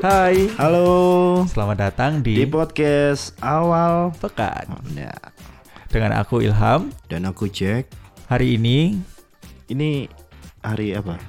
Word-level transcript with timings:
Hai, 0.00 0.48
Halo 0.56 1.44
selamat 1.46 1.76
datang 1.78 2.12
di, 2.20 2.32
di 2.34 2.46
podcast 2.48 3.36
awal 3.38 4.16
Pekan 4.16 4.64
ya. 4.90 5.12
dengan 5.88 6.16
aku 6.16 6.40
Ilham. 6.40 6.88
dan 7.06 7.28
aku 7.28 7.46
Jack. 7.46 7.92
Hari 8.26 8.56
ini, 8.56 8.96
Ini 9.68 10.06
hari 10.62 10.94
apa? 10.94 11.20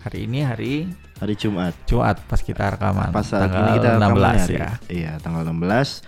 hari 0.00 0.24
ini 0.24 0.40
hari 0.40 0.74
Hari 1.16 1.36
Jumat. 1.36 1.76
Jumat 1.84 2.16
pas 2.24 2.40
kita 2.40 2.72
rekaman 2.72 3.12
Pas 3.12 3.20
saat 3.20 3.48
tanggal 3.48 3.60
ini 3.62 3.72
kita 3.76 3.88
16 3.92 4.00
rekaman 4.00 4.36
hari- 4.36 4.56
ya. 4.56 4.70
Iya, 4.88 5.12
tanggal 5.20 5.42
16. 5.44 6.00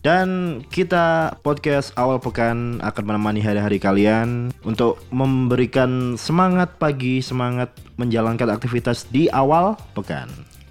Dan 0.00 0.28
kita 0.66 1.06
podcast 1.44 1.92
awal 1.94 2.18
pekan 2.18 2.80
akan 2.80 3.04
menemani 3.04 3.44
hari-hari 3.44 3.76
kalian 3.76 4.48
untuk 4.62 4.96
memberikan 5.10 6.16
semangat 6.16 6.78
pagi, 6.78 7.20
semangat 7.20 7.74
menjalankan 7.94 8.48
aktivitas 8.48 9.04
di 9.06 9.28
awal 9.28 9.76
pekan. 9.92 10.30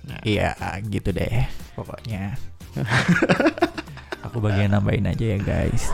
Nah, 0.10 0.26
Iya, 0.26 0.58
gitu 0.90 1.14
deh 1.14 1.46
pokoknya. 1.78 2.34
aku 4.26 4.42
bagian 4.42 4.74
nambahin 4.74 5.06
aja 5.06 5.38
ya 5.38 5.38
guys. 5.38 5.94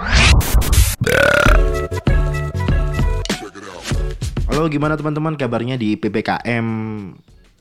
Halo, 4.47 4.71
gimana 4.71 4.95
teman-teman 4.95 5.35
kabarnya 5.35 5.75
di 5.75 5.99
PPKM 5.99 6.67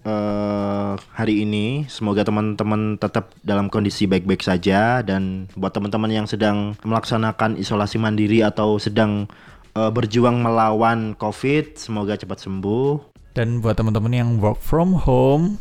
eh, 0.06 0.92
hari 0.94 1.34
ini? 1.42 1.90
Semoga 1.90 2.22
teman-teman 2.22 3.02
tetap 3.02 3.34
dalam 3.42 3.66
kondisi 3.66 4.06
baik-baik 4.06 4.46
saja 4.46 5.02
dan 5.02 5.50
buat 5.58 5.74
teman-teman 5.74 6.22
yang 6.22 6.26
sedang 6.30 6.78
melaksanakan 6.86 7.58
isolasi 7.58 7.98
mandiri 7.98 8.46
atau 8.46 8.78
sedang 8.78 9.26
eh, 9.74 9.90
berjuang 9.90 10.38
melawan 10.38 11.18
COVID, 11.18 11.74
semoga 11.82 12.14
cepat 12.14 12.46
sembuh. 12.46 13.10
Dan 13.34 13.58
buat 13.58 13.74
teman-teman 13.74 14.14
yang 14.14 14.30
work 14.38 14.62
from 14.62 14.94
home 14.94 15.58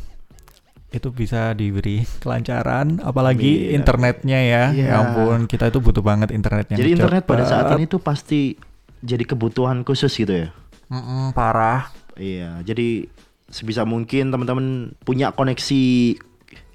itu 0.94 1.10
bisa 1.10 1.52
diberi 1.52 2.06
kelancaran 2.24 3.02
apalagi 3.02 3.74
Iya. 3.74 3.82
internetnya 3.82 4.40
ya. 4.40 4.64
Iya. 4.70 4.86
Ya 4.88 4.96
ampun, 5.02 5.50
kita 5.50 5.68
itu 5.68 5.82
butuh 5.82 6.00
banget 6.00 6.30
internet 6.30 6.70
yang 6.70 6.80
Jadi 6.80 6.92
internet 6.94 7.24
pada 7.26 7.44
saat 7.44 7.74
ini 7.74 7.90
tuh 7.90 7.98
pasti 7.98 8.54
jadi 9.02 9.26
kebutuhan 9.26 9.82
khusus 9.82 10.14
gitu 10.14 10.32
ya. 10.32 10.50
Mm-mm, 10.88 11.34
parah. 11.34 11.90
Iya, 12.14 12.62
jadi 12.62 13.10
sebisa 13.50 13.84
mungkin 13.84 14.30
teman-teman 14.30 14.94
punya 15.02 15.30
koneksi 15.30 16.14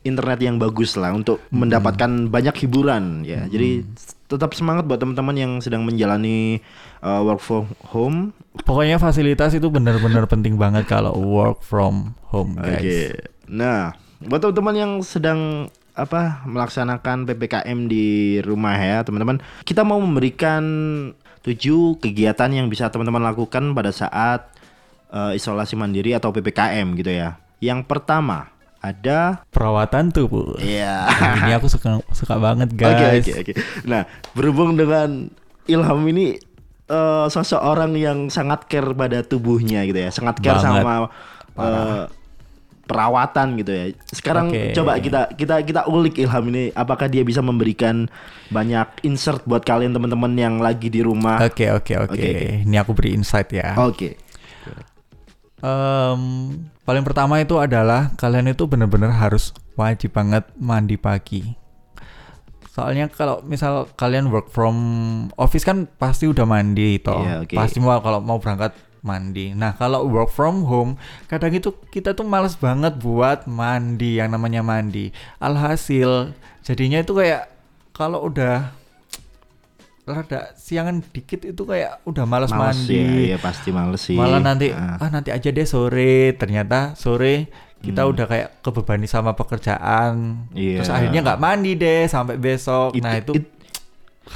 internet 0.03 0.39
yang 0.41 0.57
bagus 0.57 0.95
lah 0.95 1.11
untuk 1.11 1.43
mendapatkan 1.51 2.27
banyak 2.27 2.55
hiburan 2.59 3.23
ya. 3.23 3.47
Jadi 3.47 3.85
tetap 4.27 4.53
semangat 4.53 4.85
buat 4.85 4.99
teman-teman 4.99 5.37
yang 5.37 5.53
sedang 5.59 5.85
menjalani 5.85 6.59
uh, 7.01 7.23
work 7.23 7.39
from 7.39 7.71
home. 7.87 8.33
Pokoknya 8.59 8.99
fasilitas 8.99 9.55
itu 9.55 9.69
benar-benar 9.69 10.27
penting 10.27 10.59
banget 10.59 10.85
kalau 10.85 11.15
work 11.15 11.63
from 11.63 12.19
home, 12.29 12.59
Oke. 12.59 12.67
guys. 12.67 13.15
Nah, 13.49 13.95
buat 14.23 14.43
teman-teman 14.43 14.75
yang 14.75 14.93
sedang 15.03 15.71
apa 15.99 16.47
melaksanakan 16.47 17.27
PPKM 17.27 17.91
di 17.91 18.39
rumah 18.43 18.79
ya, 18.79 19.03
teman-teman. 19.03 19.43
Kita 19.67 19.83
mau 19.83 19.99
memberikan 19.99 20.63
tujuh 21.43 21.99
kegiatan 22.03 22.51
yang 22.51 22.67
bisa 22.71 22.91
teman-teman 22.91 23.23
lakukan 23.23 23.75
pada 23.75 23.91
saat 23.91 24.51
uh, 25.11 25.35
isolasi 25.35 25.75
mandiri 25.75 26.15
atau 26.15 26.31
PPKM 26.31 26.87
gitu 26.99 27.11
ya. 27.11 27.39
Yang 27.59 27.87
pertama 27.91 28.55
ada 28.79 29.43
Perawatan 29.51 30.15
tubuh. 30.15 30.55
Iya. 30.63 31.11
Nah, 31.11 31.35
ini 31.51 31.53
aku 31.59 31.67
suka 31.67 31.99
suka 32.15 32.39
banget, 32.39 32.71
Oke 32.79 32.79
guys. 32.79 33.27
oke 33.27 33.33
oke. 33.43 33.53
Nah 33.91 34.07
berhubung 34.39 34.79
dengan 34.79 35.27
Ilham 35.67 36.01
ini 36.07 36.39
eh, 36.87 37.27
sosok 37.27 37.59
orang 37.59 37.99
yang 37.99 38.31
sangat 38.31 38.71
care 38.71 38.95
pada 38.95 39.27
tubuhnya 39.27 39.83
gitu 39.83 39.99
ya, 39.99 40.11
sangat 40.15 40.39
care 40.39 40.63
Banget. 40.63 40.83
sama 40.87 40.95
eh, 41.59 42.03
perawatan 42.89 43.61
gitu 43.61 43.71
ya. 43.71 43.85
Sekarang 44.09 44.49
Oke. 44.49 44.73
coba 44.73 44.97
kita 44.97 45.21
kita 45.37 45.61
kita 45.61 45.81
ulik 45.85 46.17
Ilham 46.17 46.49
ini, 46.49 46.73
apakah 46.73 47.07
dia 47.07 47.21
bisa 47.21 47.45
memberikan 47.45 48.09
banyak 48.49 49.05
insert 49.05 49.45
buat 49.45 49.63
kalian 49.63 49.93
teman-teman 49.93 50.33
yang 50.35 50.57
lagi 50.59 50.89
di 50.89 51.05
rumah? 51.05 51.45
Oke, 51.45 51.69
oke, 51.69 52.09
oke. 52.09 52.29
Ini 52.65 52.77
aku 52.81 52.97
beri 52.97 53.13
insight 53.13 53.53
ya. 53.53 53.77
Oke. 53.77 54.17
Em, 55.59 56.23
paling 56.87 57.05
pertama 57.05 57.43
itu 57.43 57.59
adalah 57.61 58.15
kalian 58.17 58.55
itu 58.55 58.65
benar-benar 58.65 59.13
harus 59.13 59.53
wajib 59.77 60.17
banget 60.17 60.47
mandi 60.57 60.97
pagi. 60.97 61.43
Soalnya 62.79 63.11
kalau 63.11 63.43
misal 63.43 63.91
kalian 63.99 64.31
work 64.31 64.55
from 64.55 64.77
office 65.35 65.67
kan 65.67 65.91
pasti 65.99 66.31
udah 66.31 66.47
mandi 66.47 67.03
toh. 67.03 67.27
Iya, 67.27 67.35
oke. 67.43 67.55
Pasti 67.59 67.83
mau 67.83 67.99
kalau 67.99 68.23
mau 68.23 68.39
berangkat 68.39 68.71
mandi. 69.09 69.47
Nah, 69.53 69.73
kalau 69.73 70.05
work 70.05 70.29
from 70.29 70.63
home 70.63 71.01
kadang 71.25 71.51
itu 71.51 71.73
kita 71.89 72.13
tuh 72.13 72.25
males 72.25 72.55
banget 72.55 72.95
buat 72.97 73.49
mandi 73.49 74.17
yang 74.17 74.29
namanya 74.29 74.61
mandi. 74.63 75.09
Alhasil 75.39 76.37
jadinya 76.61 76.99
itu 76.99 77.13
kayak 77.13 77.49
kalau 77.91 78.23
udah 78.23 78.77
rada 80.05 80.57
siangan 80.57 81.05
dikit 81.07 81.45
itu 81.45 81.63
kayak 81.63 82.01
udah 82.03 82.25
males, 82.25 82.49
Males 82.49 82.81
mandi 82.81 82.97
ya, 82.97 83.09
iya 83.27 83.37
pasti 83.39 83.69
males 83.69 84.01
sih. 84.01 84.17
malah 84.17 84.41
nanti 84.41 84.73
Ah. 84.73 84.97
ah 84.99 85.11
nanti 85.11 85.29
aja 85.29 85.49
deh 85.49 85.67
sore 85.67 86.33
ternyata 86.33 86.97
sore 86.97 87.53
kita 87.79 88.03
Hmm. 88.03 88.11
udah 88.11 88.25
kayak 88.25 88.49
kebebani 88.59 89.05
sama 89.05 89.37
pekerjaan 89.37 90.49
Iya. 90.51 90.81
terus 90.81 90.89
akhirnya 90.89 91.21
nggak 91.23 91.39
mandi 91.39 91.77
deh 91.77 92.09
sampai 92.09 92.35
besok 92.35 92.97
Itu- 92.97 93.05
nah 93.05 93.15
itu 93.15 93.33
it- 93.37 93.53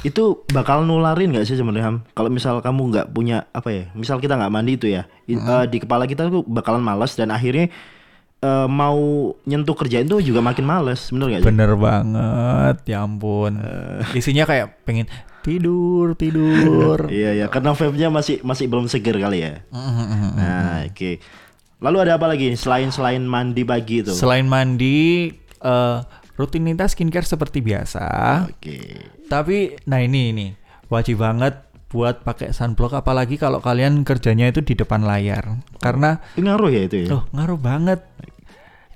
itu 0.01 0.23
bakal 0.49 0.81
nularin 0.81 1.29
nggak 1.29 1.45
sih 1.45 1.53
sebenarnya 1.53 1.85
Ham? 1.85 1.97
Kalau 2.11 2.27
misal 2.27 2.57
kamu 2.59 2.81
nggak 2.89 3.07
punya 3.09 3.45
apa 3.49 3.69
ya, 3.69 3.83
misal 3.93 4.17
kita 4.17 4.33
nggak 4.33 4.49
mandi 4.49 4.73
itu 4.73 4.89
ya, 4.89 5.05
eh, 5.23 5.65
di 5.65 5.77
kepala 5.77 6.03
kita 6.03 6.27
tuh 6.27 6.41
bakalan 6.41 6.81
males 6.81 7.13
dan 7.13 7.29
akhirnya 7.29 7.69
eh, 8.39 8.67
mau 8.67 8.99
nyentuh 9.43 9.71
kerjaan 9.71 10.03
tuh 10.05 10.19
juga 10.19 10.39
makin 10.39 10.63
males, 10.63 11.07
bener 11.07 11.27
nggak 11.29 11.41
sih? 11.41 11.47
bener 11.47 11.71
banget 11.73 12.77
ya 12.85 12.97
ampun 12.99 13.55
Eh. 13.55 14.17
isinya 14.17 14.43
kayak 14.43 14.83
pengen 14.83 15.07
tidur 15.39 16.11
tidur 16.13 17.07
Iya 17.11 17.35
ya, 17.35 17.45
karena 17.47 17.71
vape-nya 17.71 18.09
masih 18.09 18.39
masih 18.41 18.67
belum 18.67 18.87
seger 18.87 19.15
kali 19.15 19.43
ya. 19.43 19.63
Nah, 19.71 20.83
oke. 20.83 21.19
Lalu 21.79 21.97
ada 21.99 22.15
apa 22.15 22.27
lagi 22.27 22.55
selain 22.55 22.89
selain 22.89 23.19
mandi 23.21 23.63
pagi 23.63 23.99
itu? 23.99 24.11
selain 24.11 24.43
mandi 24.43 25.31
eh, 25.59 25.97
rutinitas 26.33 26.95
skincare 26.95 27.23
seperti 27.23 27.59
biasa 27.59 28.03
Oke. 28.49 28.79
Tapi 29.33 29.57
nah 29.83 29.97
ini 29.97 30.29
ini 30.29 30.47
wajib 30.87 31.17
banget 31.19 31.57
buat 31.89 32.21
pakai 32.21 32.49
sunblock 32.49 32.93
apalagi 32.95 33.33
kalau 33.35 33.57
kalian 33.59 34.01
kerjanya 34.01 34.45
itu 34.45 34.61
di 34.61 34.73
depan 34.73 35.01
layar. 35.01 35.57
Karena 35.77 36.21
Itu 36.33 36.41
ngaruh 36.41 36.69
ya 36.69 36.81
itu 36.85 36.95
ya. 37.03 37.07
oh 37.11 37.23
ngaruh 37.29 37.57
banget. 37.57 38.05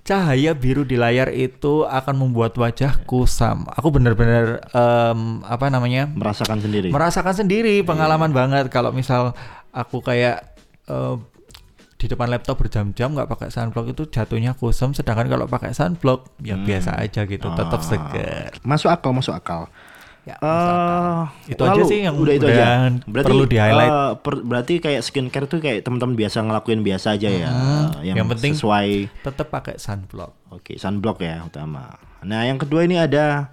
Cahaya 0.01 0.55
biru 0.55 0.81
di 0.81 0.95
layar 0.95 1.27
itu 1.27 1.83
akan 1.83 2.15
membuat 2.17 2.55
wajah 2.55 3.03
kusam. 3.03 3.67
Aku 3.67 3.91
bener-bener 3.91 4.63
em, 4.71 5.19
apa 5.43 5.67
namanya? 5.67 6.07
Merasakan 6.07 6.63
sendiri. 6.63 6.87
merasakan 6.89 7.35
sendiri 7.35 7.83
pengalaman 7.83 8.31
banget 8.31 8.71
kalau 8.71 8.95
misal 8.95 9.35
aku 9.69 9.99
kayak 9.99 10.47
eh, 10.87 11.15
di 11.97 12.05
depan 12.05 12.29
laptop 12.29 12.55
berjam-jam 12.55 13.11
nggak 13.11 13.27
pakai 13.27 13.49
sunblock 13.49 13.91
itu 13.91 14.07
jatuhnya 14.07 14.53
kusam 14.53 14.93
sedangkan 14.93 15.27
kalau 15.27 15.45
pakai 15.45 15.73
sunblock 15.73 16.29
ya 16.39 16.55
biasa 16.55 16.93
aja 16.95 17.25
gitu 17.25 17.49
tetap 17.51 17.75
Ah. 17.75 17.83
seger 17.83 18.49
Masuk 18.61 18.87
akal, 18.87 19.11
masuk 19.11 19.33
akal. 19.33 19.67
Ya 20.27 20.35
Eh, 20.37 21.21
Itu 21.49 21.63
aja 21.63 21.81
sih 21.81 22.03
yang 22.03 22.15
udah 22.15 22.33
itu 22.33 22.43
aja. 22.45 22.91
perlu 23.01 23.43
di-highlight. 23.43 23.87
eh, 23.89 24.11
per- 24.19 24.43
berarti 24.43 24.73
kayak 24.77 24.99
skincare 25.01 25.47
tuh 25.47 25.57
kayak 25.57 25.81
teman-teman 25.81 26.13
biasa 26.13 26.43
ngelakuin 26.43 26.81
biasa 26.81 27.15
aja 27.15 27.29
ya. 27.29 27.49
Yang, 28.03 28.17
Yang 28.17 28.27
penting- 28.29 28.53
sesuai 28.53 28.89
tetap 29.23 29.47
pakai 29.47 29.75
sunblock 29.77 30.35
oke 30.49 30.75
sunblock 30.75 31.17
ya 31.19 31.41
utama. 31.41 31.95
Nah, 32.21 32.43
yang 32.43 32.57
kedua 32.57 32.83
ini 32.83 32.97
ada 32.97 33.47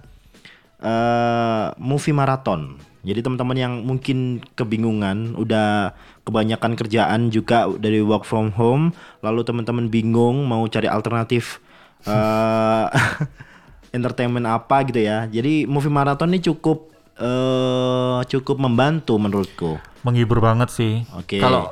eh 0.77 1.67
movie 1.77 2.11
marathon. 2.11 2.75
Jadi 3.01 3.21
teman-teman 3.21 3.53
yang 3.55 3.73
mungkin 3.81 4.17
kebingungan, 4.51 5.33
udah 5.35 5.93
kebanyakan 6.21 6.73
kerjaan 6.73 7.29
juga 7.29 7.69
dari 7.71 8.01
work 8.01 8.25
from 8.25 8.49
home, 8.51 8.91
lalu 9.21 9.41
teman-teman 9.41 9.87
bingung 9.87 10.43
mau 10.43 10.65
cari 10.65 10.87
alternatif 10.87 11.61
eh 12.03 12.85
entertainment 13.95 14.43
apa 14.43 14.83
gitu 14.83 14.99
ya. 14.99 15.23
Jadi 15.25 15.63
movie 15.63 15.87
marathon 15.89 16.29
ini 16.29 16.43
cukup 16.43 16.91
eh 17.15 18.19
cukup 18.27 18.59
membantu 18.59 19.15
menurutku. 19.15 19.79
menghibur 20.03 20.37
banget 20.37 20.67
sih 20.69 21.01
Oke. 21.13 21.39
kalau 21.39 21.71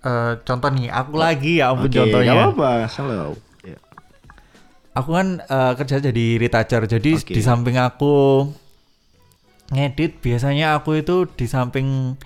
eh, 0.00 0.38
contoh 0.40 0.70
nih 0.70 0.88
aku 0.88 1.12
lagi 1.12 1.58
ya 1.58 1.68
ampun 1.68 1.86
Oke, 1.86 1.98
contohnya 1.98 2.32
gak 2.32 2.40
apa-apa, 2.48 2.70
slow. 2.86 3.34
Ya. 3.60 3.76
aku 4.94 5.10
kan 5.12 5.26
eh, 5.38 5.72
kerja 5.74 5.98
jadi 6.00 6.26
retoucher 6.38 6.86
jadi 6.88 7.10
Oke. 7.12 7.34
di 7.34 7.42
samping 7.42 7.76
aku 7.76 8.46
ngedit 9.68 10.18
biasanya 10.18 10.72
aku 10.72 10.96
itu 10.96 11.28
di 11.28 11.44
samping 11.44 12.16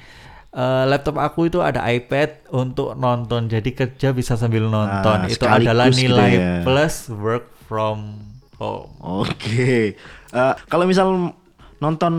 eh, 0.53 0.85
laptop 0.87 1.17
aku 1.17 1.49
itu 1.49 1.59
ada 1.59 1.83
iPad 1.83 2.47
untuk 2.53 2.95
nonton 2.95 3.49
jadi 3.49 3.71
kerja 3.73 4.13
bisa 4.13 4.37
sambil 4.37 4.69
nonton 4.69 5.19
Ah, 5.19 5.27
itu 5.27 5.43
adalah 5.43 5.89
gitu 5.89 5.99
nilai 5.99 6.31
ya. 6.31 6.53
plus 6.63 7.11
work 7.11 7.51
from 7.65 8.21
home 8.63 8.87
Oke. 9.03 9.99
Eh, 10.31 10.55
kalau 10.65 10.85
misal 10.85 11.35
nonton 11.77 12.15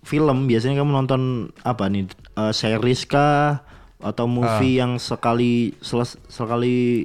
film 0.00 0.44
biasanya 0.44 0.80
kamu 0.80 0.92
nonton 0.94 1.22
apa 1.60 1.86
nih? 1.86 2.08
Eh, 2.34 2.52
series 2.52 3.04
kah 3.04 3.60
atau 4.00 4.24
movie 4.26 4.76
yang 4.76 4.96
sekali 4.96 5.52
seles- 5.78 6.18
sekali 6.26 7.04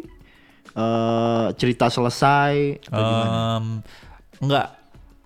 eh, 0.71 1.47
cerita 1.53 1.87
selesai 1.87 2.53
atau 2.83 3.01
gimana? 3.01 3.27
Em, 3.57 3.65
enggak, 4.39 4.67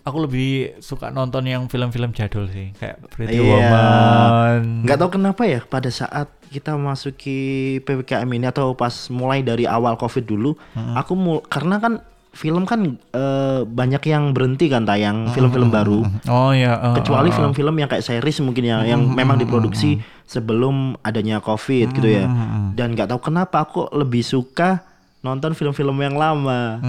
aku 0.02 0.18
lebih 0.22 0.52
suka 0.80 1.10
nonton 1.10 1.44
yang 1.44 1.66
film-film 1.68 2.12
jadul 2.12 2.48
sih, 2.48 2.72
kayak 2.74 2.98
Pretty 3.08 3.38
Iya. 3.38 3.48
Woman. 3.48 4.84
Nggak 4.84 4.98
tahu 4.98 5.10
kenapa 5.12 5.44
ya 5.44 5.62
pada 5.62 5.90
saat 5.90 6.28
kita 6.48 6.76
masuki 6.76 7.40
PPKM 7.80 8.30
ini 8.30 8.46
atau 8.46 8.74
pas 8.74 8.92
mulai 9.10 9.42
dari 9.42 9.64
awal 9.64 9.96
Covid 9.96 10.24
dulu, 10.24 10.54
aku 10.94 11.14
mul- 11.14 11.44
karena 11.44 11.78
kan 11.78 11.94
film 12.34 12.66
kan 12.66 12.98
eh, 12.98 13.62
banyak 13.62 14.04
yang 14.10 14.34
berhenti 14.34 14.66
kan 14.66 14.90
tayang 14.90 15.30
film-film 15.32 15.70
baru. 15.70 16.02
Oh 16.26 16.50
ya, 16.50 16.82
eh, 16.82 16.96
Kecuali 16.98 17.30
eh, 17.30 17.34
film-film 17.34 17.76
yang 17.78 17.86
kayak 17.86 18.02
series 18.02 18.42
mungkin 18.42 18.66
ya 18.66 18.82
yang 18.82 19.06
memang 19.06 19.38
diproduksi 19.38 20.02
sebelum 20.26 20.98
adanya 21.06 21.38
Covid 21.40 21.94
gitu 21.94 22.10
ya. 22.10 22.26
Dan 22.74 22.98
nggak 22.98 23.14
tahu 23.14 23.30
kenapa 23.30 23.70
aku 23.70 23.86
lebih 23.94 24.26
suka 24.26 24.82
nonton 25.22 25.54
film-film 25.54 25.94
yang 26.02 26.18
lama. 26.18 26.82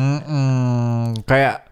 Kayak 1.28 1.68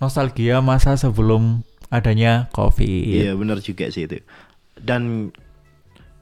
nostalgia 0.00 0.64
masa 0.64 0.96
sebelum 0.96 1.60
adanya 1.92 2.48
COVID. 2.56 3.04
Iya 3.04 3.36
benar 3.36 3.60
juga 3.60 3.92
sih 3.92 4.08
itu. 4.08 4.24
Dan 4.80 5.28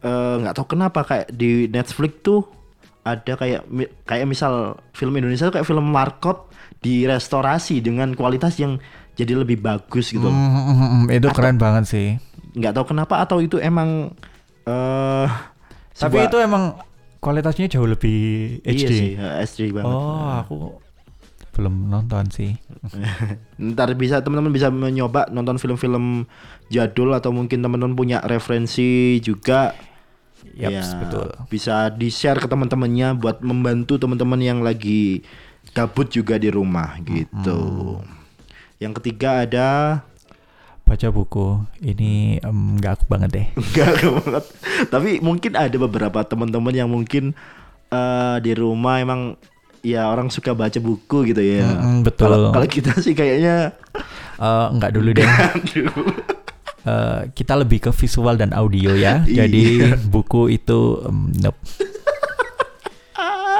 nggak 0.02 0.54
tahu 0.58 0.74
kenapa 0.74 1.06
kayak 1.06 1.30
di 1.30 1.70
Netflix 1.70 2.26
tuh 2.26 2.57
ada 3.02 3.32
kayak 3.34 3.62
kayak 4.02 4.26
misal 4.26 4.52
film 4.92 5.14
Indonesia 5.14 5.46
tuh 5.46 5.54
kayak 5.54 5.64
film 5.64 5.84
Markot 5.84 6.50
direstorasi 6.78 7.78
dengan 7.78 8.12
kualitas 8.12 8.56
yang 8.56 8.78
jadi 9.12 9.34
lebih 9.34 9.58
bagus 9.58 10.10
gitu. 10.10 10.24
Mm, 10.24 10.38
mm, 10.38 10.76
mm, 10.78 11.02
itu 11.10 11.28
keren 11.30 11.58
banget 11.58 11.84
sih. 11.86 12.08
Nggak 12.54 12.72
tahu 12.72 12.84
kenapa 12.88 13.18
atau 13.18 13.38
itu 13.38 13.58
emang 13.58 14.14
eh 14.62 15.26
Tapi 15.92 16.14
sebuah- 16.14 16.26
itu 16.26 16.36
emang 16.38 16.62
kualitasnya 17.18 17.66
jauh 17.68 17.84
lebih 17.84 18.18
iya 18.62 18.86
HD. 18.86 18.92
sih, 18.92 19.10
eh, 19.14 19.34
HD 19.42 19.60
banget. 19.72 19.90
oh, 19.90 20.30
aku 20.38 20.56
belum 21.50 21.90
nonton 21.90 22.30
sih. 22.30 22.54
Ntar 23.58 23.98
bisa 23.98 24.22
teman-teman 24.22 24.54
bisa 24.54 24.70
mencoba 24.70 25.26
nonton 25.28 25.58
film-film 25.58 26.30
jadul 26.68 27.10
atau 27.10 27.34
mungkin 27.34 27.58
teman-teman 27.58 27.98
punya 27.98 28.22
referensi 28.22 29.18
juga 29.18 29.74
Ya, 30.58 30.82
betul. 30.82 31.29
Bisa 31.46 31.90
di-share 31.94 32.43
ke 32.43 32.50
teman-temannya 32.50 33.14
buat 33.19 33.38
membantu 33.43 33.99
teman-teman 33.99 34.40
yang 34.43 34.61
lagi 34.62 35.23
gabut 35.70 36.11
juga 36.11 36.35
di 36.40 36.50
rumah 36.50 36.99
gitu. 37.06 37.99
Yang 38.79 38.93
ketiga 39.02 39.46
ada 39.46 39.69
Baca 40.88 41.12
buku 41.12 41.61
ini 41.85 42.40
nggak 42.40 42.93
aku 42.96 43.05
banget 43.12 43.29
deh. 43.29 43.46
enggak 43.61 44.08
banget. 44.08 44.44
Tapi 44.88 45.11
mungkin 45.20 45.52
ada 45.52 45.76
beberapa 45.76 46.25
teman-teman 46.25 46.73
yang 46.73 46.88
mungkin 46.88 47.37
eh, 47.93 48.37
di 48.40 48.56
rumah 48.56 48.96
emang 48.96 49.37
ya 49.85 50.08
orang 50.08 50.32
suka 50.32 50.56
baca 50.56 50.81
buku 50.81 51.29
gitu 51.29 51.44
ya. 51.44 51.69
Mm-mm, 51.69 52.08
betul. 52.08 52.56
Kalau 52.56 52.69
kita 52.73 52.96
sih 53.05 53.12
kayaknya 53.12 53.76
Eh, 54.38 54.67
nggak 54.81 54.93
dulu 54.94 55.11
deh. 55.12 55.26
Eh, 56.78 57.22
kita 57.34 57.58
lebih 57.58 57.82
ke 57.82 57.90
visual 57.90 58.38
dan 58.38 58.54
audio 58.54 58.94
ya. 58.94 59.20
Iya. 59.26 59.44
Jadi 59.44 59.62
buku 60.06 60.48
itu 60.48 61.02
em, 61.02 61.34
nope. 61.36 61.58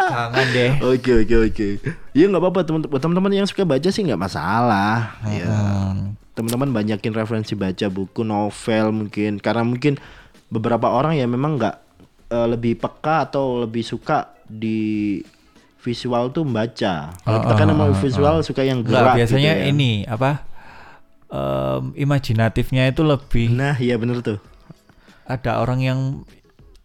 Jangan 0.09 0.47
deh. 0.51 0.73
Oke 0.81 1.13
oke 1.27 1.37
oke. 1.53 1.69
Ya 2.17 2.25
nggak 2.27 2.41
apa-apa 2.41 2.61
teman-teman 2.97 3.33
yang 3.35 3.47
suka 3.47 3.67
baca 3.69 3.89
sih 3.91 4.03
nggak 4.07 4.17
masalah. 4.19 5.21
Ya. 5.29 5.45
Hmm. 5.45 6.17
Teman-teman 6.33 6.71
banyakin 6.73 7.13
referensi 7.13 7.53
baca 7.53 7.87
buku, 7.91 8.23
novel 8.23 8.87
mungkin 8.95 9.37
karena 9.37 9.67
mungkin 9.67 9.99
beberapa 10.49 10.89
orang 10.89 11.19
ya 11.19 11.27
memang 11.29 11.59
nggak 11.61 11.77
eh, 12.31 12.47
lebih 12.49 12.81
peka 12.81 13.29
atau 13.29 13.67
lebih 13.67 13.85
suka 13.85 14.33
di 14.47 15.21
visual 15.79 16.33
tuh 16.33 16.49
membaca. 16.49 17.13
Kalau 17.13 17.39
kita 17.45 17.55
kan 17.55 17.69
Ah, 17.69 17.75
emang 17.75 17.91
ah, 17.93 17.95
ah, 17.95 18.01
visual 18.01 18.35
suka 18.41 18.63
yang 18.65 18.81
Nggak, 18.81 18.95
gerak 18.95 19.15
biasanya 19.21 19.53
gitu 19.53 19.63
ya. 19.63 19.71
ini 19.71 19.91
apa? 20.09 20.48
Em, 21.29 21.83
imajinatifnya 21.95 22.87
itu 22.87 23.03
lebih 23.03 23.49
Nah, 23.51 23.77
iya 23.77 23.95
bener 23.95 24.21
tuh. 24.21 24.39
ada 25.25 25.59
orang 25.59 25.81
yang 25.81 26.01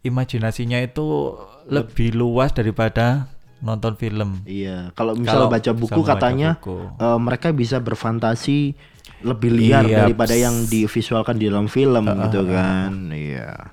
imajinasinya 0.01 0.79
itu 0.79 1.35
lebih 1.65 2.11
luas 2.11 2.51
daripada 2.51 3.31
nonton 3.59 3.95
film. 3.95 4.43
Iya, 4.43 4.91
kalau 4.91 5.15
misal 5.15 5.39
Kalau 5.39 5.47
baca 5.47 5.71
buku 5.71 6.01
katanya 6.03 6.59
buku. 6.59 6.75
eh, 6.93 7.17
mereka 7.17 7.47
bisa 7.49 7.79
berfantasi 7.79 8.75
lebih 9.23 9.51
liar 9.53 9.83
Iya, 9.83 9.97
daripada 10.03 10.35
yang 10.35 10.67
divisualkan 10.67 11.35
di 11.35 11.47
dalam 11.47 11.67
film 11.67 12.03
gitu 12.03 12.43
kan. 12.45 12.91
Iya. 13.09 13.71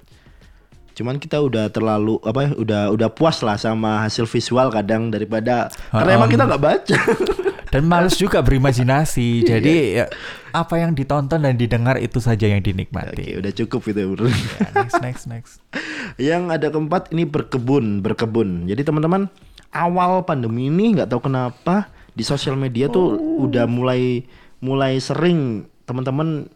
Cuman 0.93 1.17
kita 1.17 1.41
udah 1.41 1.67
terlalu 1.67 2.23
apa 2.23 2.41
ya, 2.45 2.51
udah 2.55 2.83
udah 2.91 3.09
puas 3.09 3.41
lah 3.41 3.57
sama 3.57 4.05
hasil 4.05 4.29
visual 4.29 4.71
kadang 4.71 5.09
daripada 5.09 5.67
karena 5.91 6.11
emang 6.15 6.31
kita 6.31 6.47
nggak 6.47 6.63
baca. 6.63 6.99
Dan 7.71 7.87
males 7.87 8.19
juga 8.19 8.43
berimajinasi. 8.43 9.31
Iya. 9.41 9.49
Jadi 9.57 9.75
ya, 9.97 10.07
apa 10.51 10.75
yang 10.77 10.93
ditonton 10.93 11.41
dan 11.41 11.55
didengar 11.55 11.97
itu 11.97 12.19
saja 12.19 12.51
yang 12.51 12.59
Oke, 12.61 12.75
dinikmati. 12.75 13.39
udah 13.39 13.53
cukup 13.55 13.81
itu. 13.89 14.03
bro. 14.11 14.27
Ya, 14.27 14.69
next 14.75 14.99
next 15.01 15.25
next. 15.27 15.53
yang 16.31 16.51
ada 16.51 16.69
keempat 16.69 17.15
ini 17.15 17.25
berkebun, 17.25 18.03
berkebun. 18.03 18.67
Jadi 18.67 18.83
teman-teman 18.83 19.31
awal 19.71 20.27
pandemi 20.27 20.67
ini 20.67 20.99
nggak 20.99 21.09
tahu 21.09 21.31
kenapa 21.31 21.87
di 22.11 22.27
sosial 22.27 22.59
media 22.59 22.91
tuh 22.91 23.15
Oh. 23.15 23.47
udah 23.47 23.71
mulai 23.71 24.27
mulai 24.59 24.99
sering 24.99 25.71
teman-teman 25.87 26.51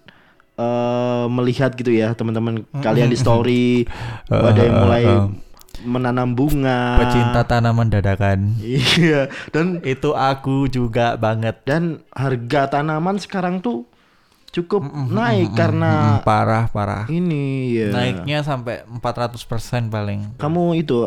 eh, 0.54 1.26
melihat 1.30 1.74
gitu 1.74 1.94
ya 1.94 2.12
teman-teman 2.12 2.66
kalian 2.78 3.08
di 3.08 3.18
story 3.18 3.86
ada 4.30 4.60
yang 4.60 4.76
mulai 4.82 5.04
uh, 5.06 5.18
uh. 5.26 5.30
Menanam 5.84 6.32
bunga. 6.32 6.98
Pecinta 6.98 7.44
tanaman 7.44 7.86
dadakan. 7.86 8.56
Iya 8.58 9.28
dan 9.48 9.78
Itu 9.80 10.12
aku 10.12 10.66
juga 10.66 11.14
banget. 11.14 11.60
dan 11.62 12.02
harga 12.10 12.72
tanaman 12.72 13.16
sekarang 13.16 13.60
tuh 13.60 13.84
cukup 14.50 14.80
naik 15.08 15.52
karena 15.52 16.16
Mm, 16.16 16.22
parah 16.22 16.64
parah. 16.66 17.04
ini 17.06 17.74
ya. 17.74 17.90
Naiknya 17.90 18.40
sampai 18.40 18.82
400% 18.88 19.44
paling. 19.86 20.34
Kamu 20.34 20.74
itu 20.74 21.04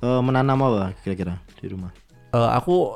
eh, 0.00 0.20
menanam 0.20 0.56
apa 0.60 0.96
kira-kira 0.98 1.36
di 1.56 1.68
rumah? 1.68 1.90
Eh, 2.30 2.50
aku 2.52 2.94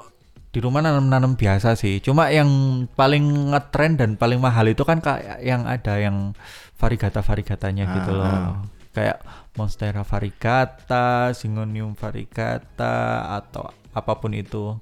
di 0.48 0.58
rumah 0.58 0.78
nanam-nanam 0.78 1.34
biasa 1.34 1.74
sih. 1.74 1.98
Cuma 1.98 2.30
yang 2.30 2.46
paling 2.88 3.50
ngetren 3.50 3.94
dan 3.94 4.10
paling 4.14 4.38
mahal 4.38 4.64
itu 4.64 4.80
kan 4.80 4.98
kayak 4.98 5.42
yang 5.42 5.66
ada 5.66 5.98
yang 5.98 6.30
varigata-varigatanya 6.78 7.84
gitu 7.92 8.12
Ah, 8.12 8.16
loh. 8.16 8.54
Kayak 8.92 9.18
Monstera 9.54 10.02
varigata, 10.02 11.30
Syngonium 11.30 11.94
varigata 11.94 12.94
atau 13.38 13.70
apa 13.94 14.12
pun 14.18 14.34
itu. 14.34 14.74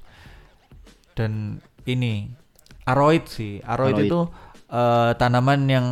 Dan 1.13 1.61
ini 1.85 2.33
aroid 2.89 3.29
sih. 3.29 3.61
Aroid, 3.61 3.97
Aroid. 4.01 4.09
itu 4.09 4.21
eh, 4.73 5.11
tanaman 5.21 5.61
yang 5.69 5.87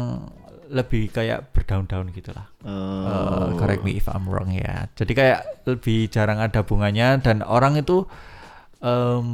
lebih 0.70 1.10
kayak 1.10 1.50
berdaun-daun 1.52 2.08
gitulah. 2.14 2.46
Eh, 2.62 2.70
Eh, 2.70 3.49
correct 3.58 3.82
me 3.84 3.99
if 3.99 4.06
I'm 4.08 4.25
wrong 4.25 4.54
ya. 4.54 4.88
Jadi 4.96 5.12
kayak 5.12 5.66
lebih 5.68 6.08
jarang 6.08 6.40
ada 6.40 6.62
bunganya 6.64 7.18
dan 7.20 7.42
orang 7.44 7.76
itu 7.76 8.06
em, 8.80 9.26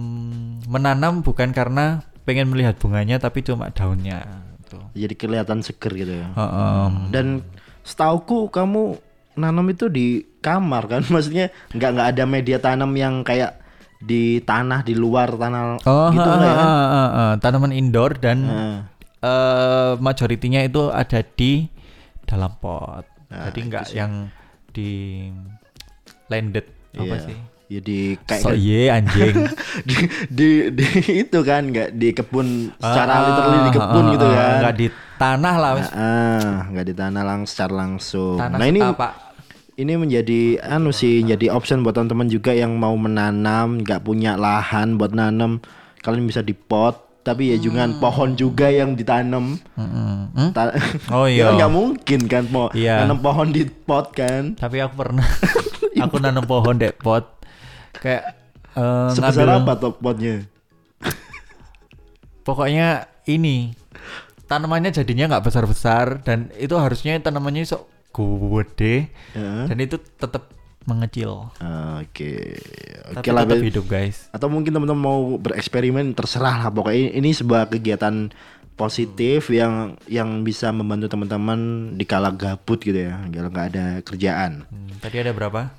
menanam 0.66 1.22
bukan 1.22 1.54
karena 1.54 2.02
pengen 2.26 2.50
melihat 2.50 2.74
bunganya 2.82 3.22
tapi 3.22 3.46
cuma 3.46 3.70
daunnya. 3.70 4.42
Gitu. 4.66 4.82
jadi 5.06 5.14
kelihatan 5.14 5.62
seger 5.62 5.92
gitu 5.94 6.14
ya. 6.18 6.26
Heeh. 6.34 6.86
Dan 7.14 7.46
setauku 7.86 8.50
kamu 8.50 8.98
nanam 9.36 9.68
itu 9.68 9.86
di 9.86 10.06
kamar 10.40 10.88
kan, 10.88 11.02
maksudnya 11.12 11.48
nggak 11.70 11.90
nggak 11.92 12.08
ada 12.12 12.24
media 12.24 12.58
tanam 12.58 12.90
yang 12.92 13.20
kayak 13.20 13.60
di 13.96 14.40
tanah 14.40 14.80
di 14.80 14.92
luar 14.92 15.32
tanah 15.32 15.80
Oh, 15.84 16.12
gitu 16.12 16.20
nggak 16.20 16.44
ya? 16.44 16.52
heeh, 16.52 16.76
heeh, 16.84 17.08
heeh. 17.16 17.32
tanaman 17.40 17.72
indoor 17.72 18.12
dan 18.16 18.38
Nah, 18.42 18.76
eh 19.18 19.92
majoritinya 19.96 20.60
itu 20.60 20.88
ada 20.88 21.24
di 21.24 21.64
dalam 22.22 22.52
pot. 22.56 23.04
Nah, 23.26 23.48
Jadi 23.48 23.60
nggak 23.64 23.84
yang 23.92 24.28
di 24.70 25.26
landed 26.28 26.66
apa 26.94 27.14
iya. 27.16 27.24
sih? 27.24 27.38
Ya 27.66 27.80
di 27.82 28.14
kayak 28.22 28.42
So 28.46 28.54
ye 28.54 28.86
anjing. 28.86 29.34
di, 29.88 29.96
di, 30.30 30.48
di 30.70 30.86
itu 31.24 31.38
kan 31.42 31.66
nggak 31.66 31.98
di 31.98 32.14
kebun 32.14 32.70
secara 32.78 33.10
Ah, 33.10 33.20
literally 33.26 33.58
di 33.58 33.72
kebun 33.74 34.04
ah, 34.06 34.12
gitu 34.14 34.26
ah, 34.26 34.34
kan. 34.38 34.54
Nggak 34.62 34.74
di 34.78 34.86
tanah 35.18 35.54
lah. 35.58 35.72
wes. 35.74 35.90
Ah, 35.90 36.54
nggak 36.70 36.86
di 36.86 36.94
tanah 36.94 37.22
lang 37.26 37.40
secara 37.42 37.74
langsung. 37.74 38.38
Tanah 38.38 38.58
nah 38.60 38.66
ini 38.70 38.80
apa? 38.84 39.08
Ini 39.76 39.92
menjadi 39.94 40.40
anu 40.62 40.88
sih 40.88 41.20
jadi 41.20 41.48
option 41.48 41.80
buat 41.80 41.92
teman-teman 41.92 42.26
juga 42.26 42.50
yang 42.50 42.74
mau 42.74 42.96
menanam 42.96 43.80
nggak 43.80 44.00
punya 44.00 44.34
lahan 44.34 44.96
buat 44.96 45.12
nanam 45.12 45.60
kalian 46.00 46.24
bisa 46.24 46.40
di 46.40 46.52
pot 46.52 47.04
tapi 47.20 47.50
ya 47.50 47.58
jangan 47.58 47.98
pohon 47.98 48.38
juga 48.38 48.70
yang 48.70 48.94
ditanam. 48.94 49.58
Hmm? 49.74 50.54
Ta- 50.54 50.70
Oh 51.10 51.26
Ya, 51.28 51.50
iya. 51.50 51.58
nggak 51.58 51.72
mungkin 51.72 52.20
kan 52.24 52.46
mau 52.46 52.70
Iya. 52.70 53.02
nanam 53.02 53.18
pohon 53.18 53.50
di 53.50 53.66
pot 53.66 54.14
kan 54.14 54.54
Tapi 54.54 54.78
aku 54.78 54.94
pernah 54.96 55.26
aku 56.06 56.22
nanam 56.22 56.46
pohon 56.46 56.78
dek 56.78 56.94
pot 56.96 57.26
kayak 57.98 58.30
eh, 58.72 59.10
sebesar 59.10 59.42
ngambil 59.42 59.58
apa 59.58 59.72
tuh 59.74 59.92
potnya 59.98 60.46
pokoknya 62.44 62.88
ini 63.26 63.74
tanamannya 64.46 64.94
jadinya 64.94 65.26
nggak 65.28 65.44
besar 65.44 65.66
besar 65.66 66.22
dan 66.22 66.54
itu 66.54 66.78
harusnya 66.78 67.18
tanamannya 67.18 67.66
sok 67.66 67.90
gede 68.16 69.12
Ya. 69.36 69.68
dan 69.68 69.76
itu 69.76 70.00
tetap 70.00 70.48
mengecil. 70.86 71.50
Oke. 71.98 72.54
Oke 73.10 73.18
Tapi 73.18 73.28
lah. 73.34 73.42
tetap 73.42 73.58
hidup 73.58 73.84
guys. 73.84 74.30
Atau 74.30 74.46
mungkin 74.46 74.70
teman-teman 74.70 75.02
mau 75.02 75.34
bereksperimen 75.36 76.14
terserah 76.14 76.62
lah 76.62 76.70
pokoknya 76.70 77.10
ini 77.12 77.34
sebuah 77.34 77.66
kegiatan 77.68 78.30
positif 78.76 79.48
yang 79.50 79.96
yang 80.06 80.44
bisa 80.44 80.70
membantu 80.70 81.08
teman-teman 81.08 81.58
di 81.96 82.04
kala 82.04 82.30
gabut 82.30 82.78
gitu 82.78 83.08
ya, 83.08 83.18
kalau 83.32 83.50
nggak 83.50 83.68
ada 83.72 83.86
kerjaan. 84.04 84.68
Hmm, 84.68 84.94
tadi 85.00 85.16
ada 85.18 85.32
berapa? 85.32 85.72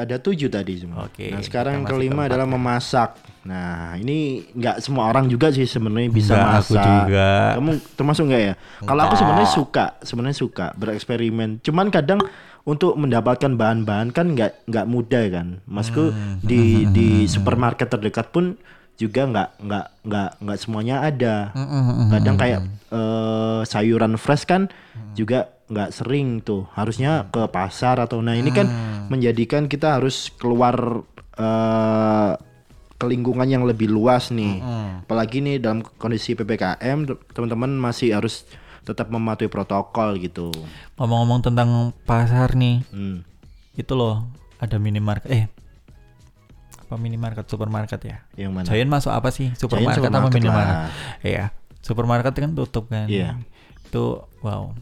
Ada 0.00 0.16
tujuh 0.16 0.48
tadi 0.48 0.72
semua. 0.76 1.04
Oke, 1.04 1.28
nah 1.28 1.40
sekarang 1.40 1.84
kelima 1.84 2.24
adalah 2.24 2.44
ya. 2.44 2.50
memasak. 2.50 3.10
Nah 3.42 3.94
ini 3.94 4.18
nggak 4.50 4.80
semua 4.80 5.06
orang 5.06 5.26
juga 5.26 5.48
sih 5.48 5.64
sebenarnya 5.64 6.08
bisa 6.08 6.32
Enggak, 6.32 6.48
aku 6.58 6.72
masak. 6.72 6.84
juga. 6.86 7.28
Kamu 7.54 7.70
termasuk 7.94 8.24
nggak 8.26 8.42
ya? 8.42 8.54
Kalau 8.80 9.02
aku 9.02 9.14
sebenarnya 9.14 9.50
suka, 9.50 9.86
sebenarnya 10.00 10.36
suka 10.36 10.66
bereksperimen. 10.74 11.50
Cuman 11.60 11.88
kadang 11.88 12.20
untuk 12.62 12.92
mendapatkan 12.94 13.50
bahan-bahan 13.50 14.08
kan 14.10 14.26
nggak 14.30 14.66
nggak 14.66 14.86
mudah 14.86 15.24
kan. 15.30 15.46
Masku 15.64 16.08
Hmm. 16.08 16.40
di 16.40 16.62
di 16.96 17.08
supermarket 17.24 17.88
terdekat 17.88 18.28
pun 18.28 18.56
juga 18.96 19.24
nggak 19.24 19.48
nggak 19.64 19.86
nggak 20.04 20.30
nggak 20.38 20.58
semuanya 20.58 20.96
ada. 21.00 21.52
Hmm, 21.52 22.08
Kadang 22.10 22.36
kayak 22.36 22.60
sayuran 23.62 24.14
fresh 24.14 24.44
kan 24.44 24.68
juga 25.12 25.50
nggak 25.66 25.90
sering 25.90 26.40
tuh. 26.40 26.66
Harusnya 26.72 27.28
ke 27.28 27.46
pasar 27.46 27.98
atau 27.98 28.18
nah 28.18 28.32
ini 28.32 28.50
kan 28.50 28.66
menjadikan 29.06 29.66
kita 29.66 29.96
harus 29.96 30.30
keluar 30.32 31.02
eh, 31.34 32.32
ke 32.92 33.04
lingkungan 33.06 33.46
yang 33.46 33.64
lebih 33.64 33.88
luas 33.88 34.28
nih. 34.28 34.60
Apalagi 35.02 35.40
nih 35.40 35.56
dalam 35.56 35.80
kondisi 35.96 36.34
PPKM 36.34 36.98
teman-teman 37.30 37.72
masih 37.72 38.12
harus 38.12 38.44
tetap 38.80 39.08
mematuhi 39.08 39.46
protokol 39.46 40.16
gitu. 40.18 40.52
Ngomong-ngomong 40.96 41.40
tentang 41.42 41.68
pasar 42.04 42.52
nih, 42.52 42.84
Hmm. 42.88 43.22
itu 43.72 43.92
loh 43.92 44.24
ada 44.56 44.76
minimarket. 44.76 45.28
Eh, 45.30 45.44
apa 46.80 46.94
minimarket 46.96 47.46
supermarket 47.46 48.00
ya? 48.02 48.16
Yang 48.34 48.50
mana? 48.50 48.66
Giant 48.66 48.90
masuk 48.90 49.12
apa 49.12 49.28
sih? 49.30 49.52
Supermarket, 49.54 50.00
supermarket 50.02 50.34
minimarket? 50.34 50.74
lah. 50.74 50.88
Iya, 51.22 51.44
supermarket 51.80 52.32
kan 52.32 52.52
tutup 52.52 52.86
kan. 52.86 53.06
Iya. 53.06 53.36
Itu 53.82 54.24
wow. 54.40 54.72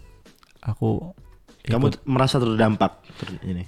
Aku 0.60 1.14
Kamu 1.62 1.86
ikut- 1.86 1.94
t- 1.94 2.04
merasa 2.04 2.36
terdampak 2.36 3.00
ter- 3.14 3.40
ini 3.42 3.64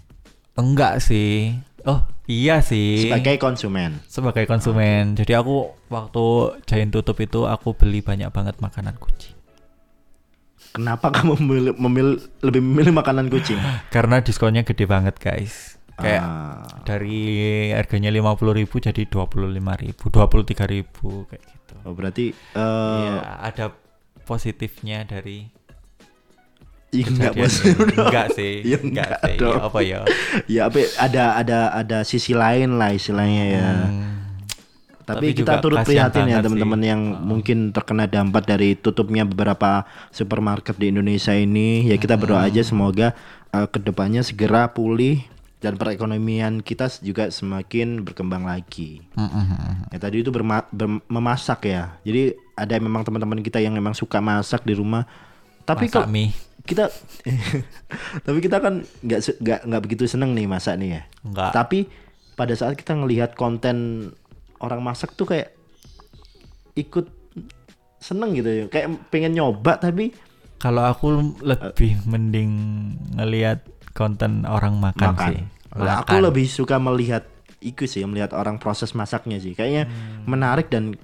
enggak 0.52 1.00
sih. 1.00 1.56
Oh, 1.82 2.04
iya 2.26 2.60
sih. 2.60 3.08
sebagai 3.08 3.40
konsumen. 3.40 3.96
sebagai 4.04 4.44
konsumen. 4.44 5.14
Jadi 5.14 5.32
aku 5.32 5.72
waktu 5.88 6.24
Giant 6.62 6.92
tutup 6.92 7.16
itu 7.16 7.44
aku 7.44 7.72
beli 7.72 8.00
banyak 8.00 8.28
banget 8.28 8.58
makanan 8.58 8.94
kucing. 8.94 9.32
Kenapa 10.70 11.10
kamu 11.10 11.40
memilih, 11.40 11.72
memilih- 11.74 12.22
lebih 12.40 12.60
memilih 12.60 12.92
makanan 12.92 13.26
kucing? 13.26 13.56
Karena 13.94 14.20
diskonnya 14.20 14.62
gede 14.62 14.84
banget, 14.84 15.16
guys. 15.16 15.80
Kayak 15.96 16.22
Ah. 16.22 16.62
dari 16.84 17.20
harganya 17.70 18.08
50.000 18.08 18.78
jadi 18.78 19.02
25.000, 19.04 19.92
23.000 20.06 20.84
kayak 21.26 21.42
gitu. 21.42 21.59
Oh 21.84 21.94
berarti 21.94 22.32
eh 22.34 22.98
Iya, 23.00 23.20
ada 23.40 23.64
positifnya 24.24 25.02
dari 25.02 25.50
iya, 26.94 27.06
enggak 27.06 27.32
enggak 27.34 28.26
sih, 28.34 28.62
Iya, 28.68 28.78
enggak, 28.82 29.08
enggak 29.10 29.20
sih. 29.26 29.36
dong. 29.38 29.58
Apa 29.58 29.78
ya? 29.82 29.98
ya 30.54 30.60
apa 30.70 30.78
ada 30.98 31.24
ada 31.38 31.58
ada 31.74 31.98
sisi 32.06 32.34
lain 32.34 32.78
lah 32.78 32.94
istilahnya 32.94 33.44
ya. 33.46 33.68
Hmm, 33.86 34.06
Tapi, 35.06 35.34
Tapi 35.34 35.38
kita 35.42 35.58
turut 35.58 35.82
prihatin 35.82 36.30
ya 36.30 36.38
teman-teman 36.38 36.80
yang 36.82 37.00
mungkin 37.26 37.74
terkena 37.74 38.06
dampak 38.06 38.46
dari 38.46 38.78
tutupnya 38.78 39.26
beberapa 39.26 39.82
supermarket 40.14 40.78
di 40.78 40.94
Indonesia 40.94 41.34
ini. 41.34 41.90
Ya 41.90 41.98
kita 41.98 42.14
berdoa 42.14 42.46
aja 42.46 42.62
semoga 42.62 43.14
uh, 43.50 43.66
ke 43.66 43.82
depannya 43.82 44.22
segera 44.22 44.70
pulih 44.70 45.22
dan 45.60 45.76
perekonomian 45.76 46.60
kita 46.60 46.88
juga 46.98 47.28
semakin 47.28 48.00
berkembang 48.00 48.42
lagi. 48.42 49.04
mm, 49.12 49.20
mm. 49.22 49.46
Ya 49.92 49.98
tadi 50.00 50.20
itu 50.20 50.32
berma- 50.32 50.64
ber- 50.68 51.04
memasak 51.06 51.64
ya. 51.64 52.00
Jadi 52.00 52.32
ada 52.56 52.74
memang 52.76 53.04
teman-teman 53.04 53.38
kita 53.38 53.60
yang 53.60 53.72
memang 53.72 53.92
suka 53.92 54.18
masak 54.18 54.64
di 54.64 54.72
rumah. 54.72 55.04
Tapi 55.62 55.86
Masak 55.86 56.02
kok 56.02 56.08
mie. 56.08 56.32
kita 56.60 56.88
tapi 58.26 58.38
kita 58.40 58.56
kan 58.58 58.84
nggak 59.00 59.20
nggak 59.38 59.60
nggak 59.64 59.82
begitu 59.82 60.04
seneng 60.04 60.32
nih 60.32 60.44
masak 60.44 60.76
nih 60.76 60.90
ya. 60.90 61.02
Enggak. 61.22 61.50
Tapi 61.52 61.78
pada 62.34 62.56
saat 62.56 62.72
kita 62.74 62.96
ngelihat 62.96 63.36
konten 63.36 64.08
orang 64.58 64.80
masak 64.80 65.12
tuh 65.12 65.28
kayak 65.28 65.52
ikut 66.74 67.06
seneng 67.98 68.32
gitu 68.32 68.48
ya. 68.48 68.64
Kayak 68.68 68.96
pengen 69.08 69.36
nyoba 69.36 69.76
tapi 69.76 70.16
Kalau 70.56 70.84
aku 70.84 71.08
lebih 71.40 71.96
mending 72.04 72.52
ngelihat 73.16 73.64
konten 73.92 74.44
orang 74.44 74.76
makan, 74.76 75.12
makan. 75.12 75.28
sih. 75.28 75.40
Lah, 75.72 76.02
aku 76.02 76.18
lebih 76.18 76.44
suka 76.44 76.76
melihat 76.76 77.22
itu 77.60 77.84
sih, 77.84 78.02
melihat 78.02 78.32
orang 78.32 78.56
proses 78.56 78.90
masaknya 78.90 79.36
sih. 79.36 79.52
Kayaknya 79.52 79.86
Hmm. 79.86 80.24
menarik 80.26 80.66
dan 80.66 80.96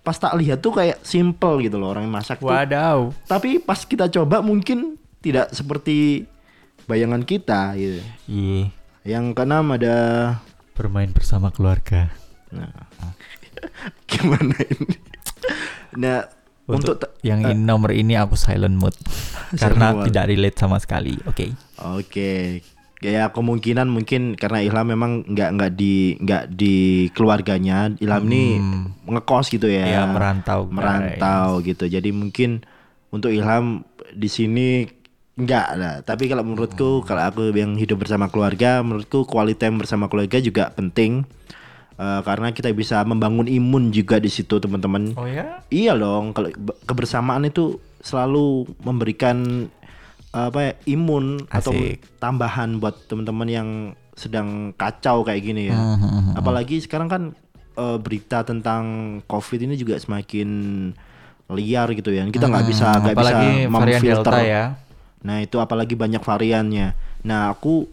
pas 0.00 0.14
tak 0.14 0.34
lihat 0.34 0.60
tuh 0.60 0.70
kayak 0.72 1.02
simple 1.02 1.58
gitu 1.60 1.76
loh 1.76 1.90
orang 1.90 2.04
yang 2.04 2.14
masak 2.14 2.38
tuh. 2.38 2.46
Wadaw. 2.46 3.10
Tapi 3.24 3.58
pas 3.58 3.80
kita 3.80 4.06
coba 4.08 4.38
mungkin 4.38 4.94
tidak 5.18 5.50
seperti 5.50 6.28
bayangan 6.84 7.22
kita 7.22 7.74
gitu. 7.74 8.02
Iya, 8.26 8.70
Yang 9.02 9.24
keenam 9.32 9.66
ada 9.70 9.96
bermain 10.72 11.10
bersama 11.10 11.50
keluarga. 11.50 12.10
nah 12.48 12.70
gimana 14.06 14.54
ini? 14.60 14.94
Nah, 15.96 16.28
untuk, 16.66 16.98
Untuk, 16.98 17.10
yang 17.22 17.46
ini 17.46 17.62
nomor 17.62 17.94
ini 17.94 18.18
aku 18.18 18.34
silent 18.34 18.74
mode 18.74 18.98
karena 19.62 19.94
mode. 19.94 20.10
tidak 20.10 20.24
relate 20.26 20.58
sama 20.58 20.82
sekali. 20.82 21.14
Oke. 21.30 21.54
Oke. 21.78 22.62
Ya 22.98 23.28
kemungkinan 23.30 23.86
mungkin 23.86 24.34
karena 24.34 24.64
Ilham 24.64 24.88
memang 24.88 25.22
nggak 25.30 25.50
nggak 25.54 25.72
di 25.78 26.18
nggak 26.18 26.44
di 26.50 27.06
keluarganya. 27.14 27.94
Ilham 28.02 28.24
ini 28.26 28.58
ngekos 29.06 29.52
gitu 29.52 29.70
ya. 29.70 29.84
Ya, 29.86 30.02
merantau, 30.10 30.66
guys. 30.66 30.74
Merantau 30.74 31.62
gitu. 31.62 31.86
Jadi 31.86 32.10
mungkin 32.10 32.66
untuk 33.14 33.30
Ilham 33.30 33.86
di 34.10 34.26
sini 34.26 34.88
enggak 35.36 35.66
lah. 35.76 35.94
Tapi 36.02 36.26
kalau 36.26 36.42
menurutku 36.42 37.04
kalau 37.04 37.22
aku 37.28 37.52
yang 37.52 37.76
hidup 37.76 38.02
bersama 38.02 38.32
keluarga, 38.32 38.80
menurutku 38.80 39.28
quality 39.28 39.60
time 39.60 39.76
bersama 39.78 40.08
keluarga 40.08 40.40
juga 40.40 40.72
penting. 40.72 41.28
Eh, 41.96 42.20
karena 42.22 42.52
kita 42.52 42.68
bisa 42.70 43.00
membangun 43.02 43.48
imun 43.48 43.88
juga 43.88 44.20
di 44.20 44.28
situ 44.28 44.56
teman-teman. 44.56 45.16
Oh 45.16 45.24
ya? 45.24 45.64
Iya 45.66 45.96
dong, 45.96 46.30
kalau 46.30 46.52
be- 46.52 46.76
kebersamaan 46.84 47.42
itu 47.42 47.80
selalu 47.98 48.68
memberikan 48.80 49.68
apa 50.28 50.58
ya, 50.60 50.72
imun 50.86 51.40
atau 51.48 51.72
Asik. 51.72 52.04
tambahan 52.18 52.76
buat 52.76 53.08
teman-teman 53.08 53.48
yang 53.48 53.68
sedang 54.12 54.72
kacau 54.72 55.24
kayak 55.24 55.40
gini 55.42 55.72
ya. 55.72 55.76
Hmm, 55.76 56.36
Apalagi 56.36 56.76
sekarang 56.78 57.08
kan 57.08 57.22
eh, 57.74 57.96
berita 57.96 58.44
tentang 58.44 58.84
COVID 59.24 59.64
ini 59.64 59.74
juga 59.74 59.96
semakin 59.96 60.48
liar 61.48 61.88
gitu 61.92 62.12
ya. 62.12 62.26
Kita 62.26 62.44
nggak 62.44 62.66
bisa 62.66 62.86
nggak 62.98 63.16
bisa 63.16 63.36
Hmm, 63.38 63.72
memfilter. 63.72 64.32
Ya. 64.44 64.64
Nah 65.24 65.40
itu 65.40 65.56
apalagi 65.56 65.96
banyak 65.96 66.20
variannya. 66.20 66.92
Nah 67.22 67.50
aku 67.50 67.88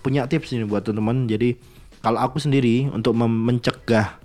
punya 0.00 0.26
tips 0.26 0.50
ini 0.50 0.64
buat 0.64 0.82
teman-teman. 0.82 1.30
Jadi 1.30 1.54
kalau 1.98 2.18
aku 2.18 2.38
sendiri 2.38 2.88
untuk 2.88 3.12
mencegah 3.12 4.16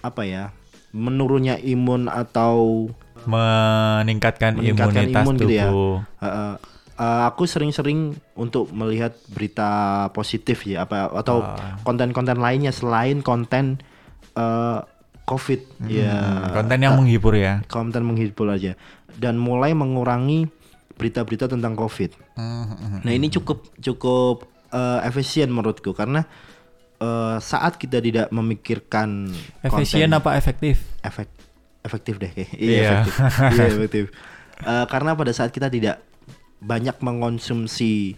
apa 0.00 0.22
ya 0.22 0.42
menurunnya 0.90 1.56
imun 1.56 2.06
atau 2.06 2.86
Meningkatkan, 3.20 4.56
meningkatkan 4.56 5.04
imunitas 5.04 5.22
imun 5.22 5.36
gitu 5.36 5.52
ya. 5.52 5.68
uh, 5.68 6.00
uh, 6.18 6.54
uh, 6.96 7.20
aku 7.26 7.44
sering-sering 7.44 8.16
untuk 8.32 8.68
melihat 8.70 9.12
berita 9.28 9.68
positif 10.10 10.64
ya 10.64 10.84
apa 10.84 11.12
atau 11.12 11.42
Ah. 11.42 11.76
konten-konten 11.82 12.36
lainnya 12.36 12.70
selain 12.70 13.20
konten 13.20 13.76
uh, 14.34 14.80
COVID 15.22 15.86
ya 15.86 16.10
Hmm, 16.10 16.52
Konten 16.56 16.78
yang 16.80 16.96
menghibur 16.96 17.34
ya. 17.34 17.62
konten 17.66 18.02
menghibur 18.02 18.48
aja 18.48 18.74
dan 19.14 19.36
mulai 19.36 19.70
mengurangi 19.72 20.50
berita-berita 20.96 21.46
tentang 21.46 21.72
COVID. 21.72 22.10
Hmm, 22.34 23.00
Nah 23.00 23.12
ini 23.14 23.28
cukup 23.28 23.72
cukup 23.76 24.44
eh, 24.68 25.00
efisien 25.02 25.48
menurutku 25.48 25.92
karena 25.92 26.26
eh, 27.00 27.36
saat 27.38 27.74
kita 27.74 27.98
tidak 27.98 28.28
memikirkan 28.30 29.32
Efisien 29.60 30.12
apa 30.12 30.36
efektif? 30.36 30.84
efek 31.00 31.28
efektif 31.80 32.14
deh 32.16 32.28
Iya. 32.36 32.44
iya 32.54 32.90
efektif 33.00 33.14
iya 33.54 33.64
efektif 33.68 34.04
Eh, 34.60 34.84
karena 34.86 35.16
pada 35.16 35.32
saat 35.32 35.48
kita 35.48 35.66
tidak 35.66 36.04
banyak 36.60 36.92
mengonsumsi 37.00 38.12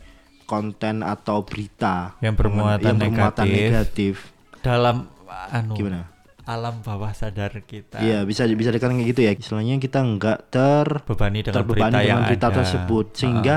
konten 0.45 1.01
atau 1.01 1.43
berita 1.43 2.19
Yang 2.19 2.35
bermuatan 2.37 2.83
yang 2.83 2.99
bermuatan 2.99 3.47
negatif. 3.47 3.62
negatif. 3.62 4.15
Dalam 4.59 5.07
anu 5.49 5.73
Gimana? 5.73 6.11
alam 6.43 6.83
bawah 6.83 7.15
sadar 7.15 7.55
kita. 7.62 8.03
Iya 8.03 8.27
bisa 8.27 8.43
bisa 8.51 8.69
dikatakan 8.69 8.99
kayak 8.99 9.09
gitu 9.09 9.23
ya. 9.23 9.33
Istilahnya 9.33 9.79
kita 9.79 10.03
nggak 10.03 10.39
ter 10.51 10.87
Bebani 11.01 11.39
dengan 11.41 11.55
terbebani 11.55 11.79
berita 11.87 12.01
yang 12.03 12.19
dengan 12.19 12.27
berita 12.27 12.47
ada. 12.49 12.57
tersebut 12.59 13.07
sehingga 13.15 13.57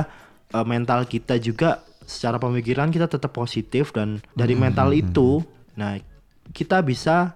eh, 0.54 0.66
mental 0.68 1.00
kita 1.04 1.34
juga 1.36 1.82
secara 2.06 2.38
pemikiran 2.38 2.90
kita 2.90 3.06
tetap 3.06 3.30
positif 3.30 3.92
dan 3.92 4.22
dari 4.32 4.54
Hmm, 4.54 4.64
mental 4.64 4.90
itu 4.94 5.42
nah 5.76 6.00
kita 6.50 6.80
bisa 6.80 7.36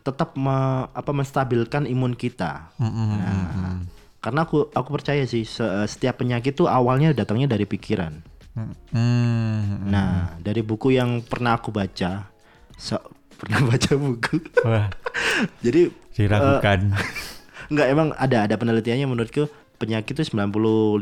tetap 0.00 0.36
me- 0.36 0.86
apa 0.92 1.10
menstabilkan 1.10 1.88
imun 1.88 2.12
kita. 2.12 2.68
Mm, 2.76 2.86
mm, 2.86 3.06
mm, 3.08 3.18
Nah. 3.56 3.76
Karena 4.20 4.44
aku 4.44 4.68
aku 4.70 4.88
percaya 4.92 5.24
sih 5.24 5.44
se- 5.44 5.84
setiap 5.84 6.20
penyakit 6.20 6.52
tuh 6.52 6.68
awalnya 6.68 7.12
datangnya 7.12 7.48
dari 7.48 7.64
pikiran. 7.64 8.20
Hmm. 8.54 9.90
Nah, 9.90 10.38
dari 10.38 10.62
buku 10.62 10.94
yang 10.94 11.24
pernah 11.24 11.58
aku 11.58 11.74
baca, 11.74 12.30
so, 12.78 13.00
pernah 13.40 13.64
baca 13.64 13.92
buku. 13.96 14.38
Wah, 14.62 14.86
Jadi 15.64 15.90
diragukan. 16.14 16.94
Enggak 17.72 17.86
emang 17.88 18.08
ada 18.14 18.44
ada 18.44 18.54
penelitiannya 18.54 19.08
menurutku 19.08 19.48
penyakit 19.80 20.14
itu 20.14 20.30
95% 20.30 21.00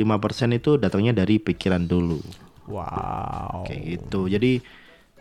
itu 0.55 0.79
datangnya 0.81 1.13
dari 1.13 1.37
pikiran 1.37 1.85
dulu. 1.85 2.23
Wow. 2.69 3.65
Kayak 3.67 3.83
gitu. 3.99 4.27
Jadi 4.27 4.63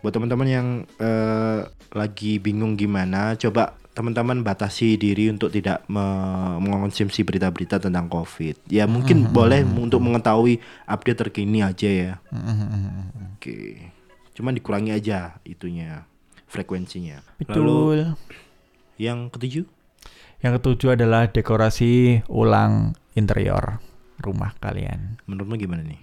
buat 0.02 0.10
teman-teman 0.10 0.48
yang 0.48 0.68
eh, 0.98 1.60
lagi 1.94 2.42
bingung 2.42 2.74
gimana, 2.74 3.38
coba 3.38 3.78
teman-teman 3.92 4.40
batasi 4.40 4.96
diri 4.96 5.28
untuk 5.28 5.52
tidak 5.52 5.84
me- 5.84 6.56
mengonsumsi 6.58 7.22
berita-berita 7.22 7.76
tentang 7.76 8.08
COVID. 8.08 8.64
Ya 8.72 8.88
mungkin 8.88 9.28
boleh 9.28 9.60
untuk 9.62 10.00
mengetahui 10.00 10.58
update 10.88 11.28
terkini 11.28 11.60
aja 11.60 11.88
ya. 11.92 12.12
Oke. 13.36 13.92
Cuman 14.32 14.56
dikurangi 14.56 14.96
aja 14.96 15.36
itunya 15.44 16.08
frekuensinya. 16.48 17.20
Lalu 17.44 17.44
Betul. 17.44 17.98
yang 18.96 19.28
ketujuh 19.28 19.68
Yang 20.42 20.52
ketujuh 20.58 20.98
adalah 20.98 21.30
dekorasi 21.30 22.24
ulang 22.26 22.98
interior 23.14 23.78
rumah 24.18 24.50
kalian. 24.58 25.22
menurutmu 25.28 25.54
gimana 25.54 25.86
nih? 25.86 26.00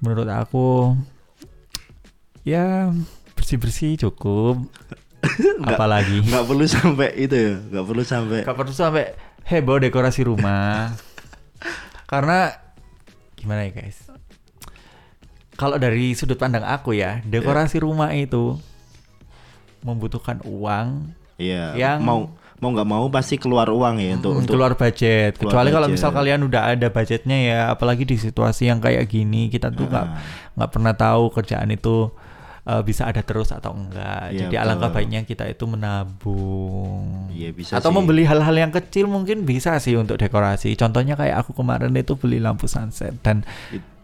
Menurut 0.00 0.28
aku 0.28 0.96
ya 2.46 2.92
bersih-bersih 3.34 3.98
cukup. 4.08 4.66
Apalagi 5.68 6.22
Nggak 6.22 6.44
perlu 6.46 6.66
sampai 6.68 7.10
itu 7.18 7.34
ya, 7.34 7.52
nggak 7.58 7.84
perlu 7.84 8.02
sampai. 8.06 8.38
Gak 8.46 8.56
perlu 8.56 8.74
sampai 8.74 9.04
heboh 9.46 9.78
dekorasi 9.82 10.26
rumah. 10.26 10.94
Karena 12.06 12.54
gimana 13.34 13.66
ya 13.66 13.72
guys? 13.74 14.06
Kalau 15.56 15.80
dari 15.80 16.12
sudut 16.12 16.36
pandang 16.36 16.62
aku 16.62 16.92
ya, 16.94 17.24
dekorasi 17.24 17.80
rumah 17.80 18.12
itu 18.12 18.60
membutuhkan 19.80 20.42
uang 20.44 21.16
Iya. 21.36 21.72
Yang- 21.74 22.00
mau 22.00 22.20
mau 22.56 22.72
nggak 22.72 22.88
mau 22.88 23.04
pasti 23.06 23.36
keluar 23.36 23.68
uang 23.68 23.96
ya 23.98 24.16
untuk 24.16 24.32
Hmm, 24.32 24.40
untuk 24.40 24.56
keluar 24.56 24.72
budget. 24.72 25.36
keluar 25.36 25.52
Kecuali 25.52 25.68
kalau 25.70 25.86
budget. 25.86 25.96
misal 26.00 26.10
kalian 26.10 26.40
udah 26.42 26.62
ada 26.70 26.88
budgetnya 26.88 27.38
ya, 27.38 27.60
apalagi 27.68 28.02
di 28.02 28.16
situasi 28.16 28.66
yang 28.66 28.80
kayak 28.80 29.04
gini, 29.04 29.46
kita 29.46 29.68
tuh 29.68 29.84
nggak 29.84 30.06
Ah. 30.06 30.16
nggak 30.54 30.70
pernah 30.70 30.92
tahu 30.92 31.28
kerjaan 31.30 31.68
itu 31.68 32.08
uh, 32.64 32.80
bisa 32.80 33.04
ada 33.04 33.20
terus 33.20 33.52
atau 33.52 33.70
enggak. 33.70 34.32
Iya, 34.32 34.38
Jadi 34.42 34.50
betul. 34.50 34.64
alangkah 34.64 34.90
baiknya 34.90 35.20
kita 35.22 35.44
itu 35.46 35.64
menabung. 35.66 37.30
Iya, 37.30 37.50
bisa 37.52 37.72
atau 37.76 37.90
sih. 37.90 37.94
membeli 37.94 38.24
hal-hal 38.24 38.56
yang 38.58 38.72
kecil 38.72 39.06
mungkin 39.06 39.44
bisa 39.44 39.76
sih 39.76 39.94
untuk 39.94 40.16
dekorasi. 40.16 40.74
Contohnya 40.74 41.14
kayak 41.14 41.44
aku 41.44 41.52
kemarin 41.54 41.92
itu 41.92 42.16
beli 42.16 42.38
lampu 42.38 42.66
sunset 42.66 43.14
dan 43.20 43.44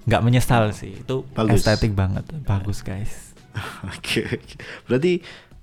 nggak 0.04 0.22
menyesal 0.22 0.70
sih. 0.70 0.94
Itu 0.94 1.24
Bagus. 1.28 1.62
estetik 1.62 1.92
banget, 1.92 2.22
bagus 2.42 2.82
guys. 2.82 3.32
Oke. 3.88 4.24
oke. 4.24 4.54
Berarti 4.86 5.12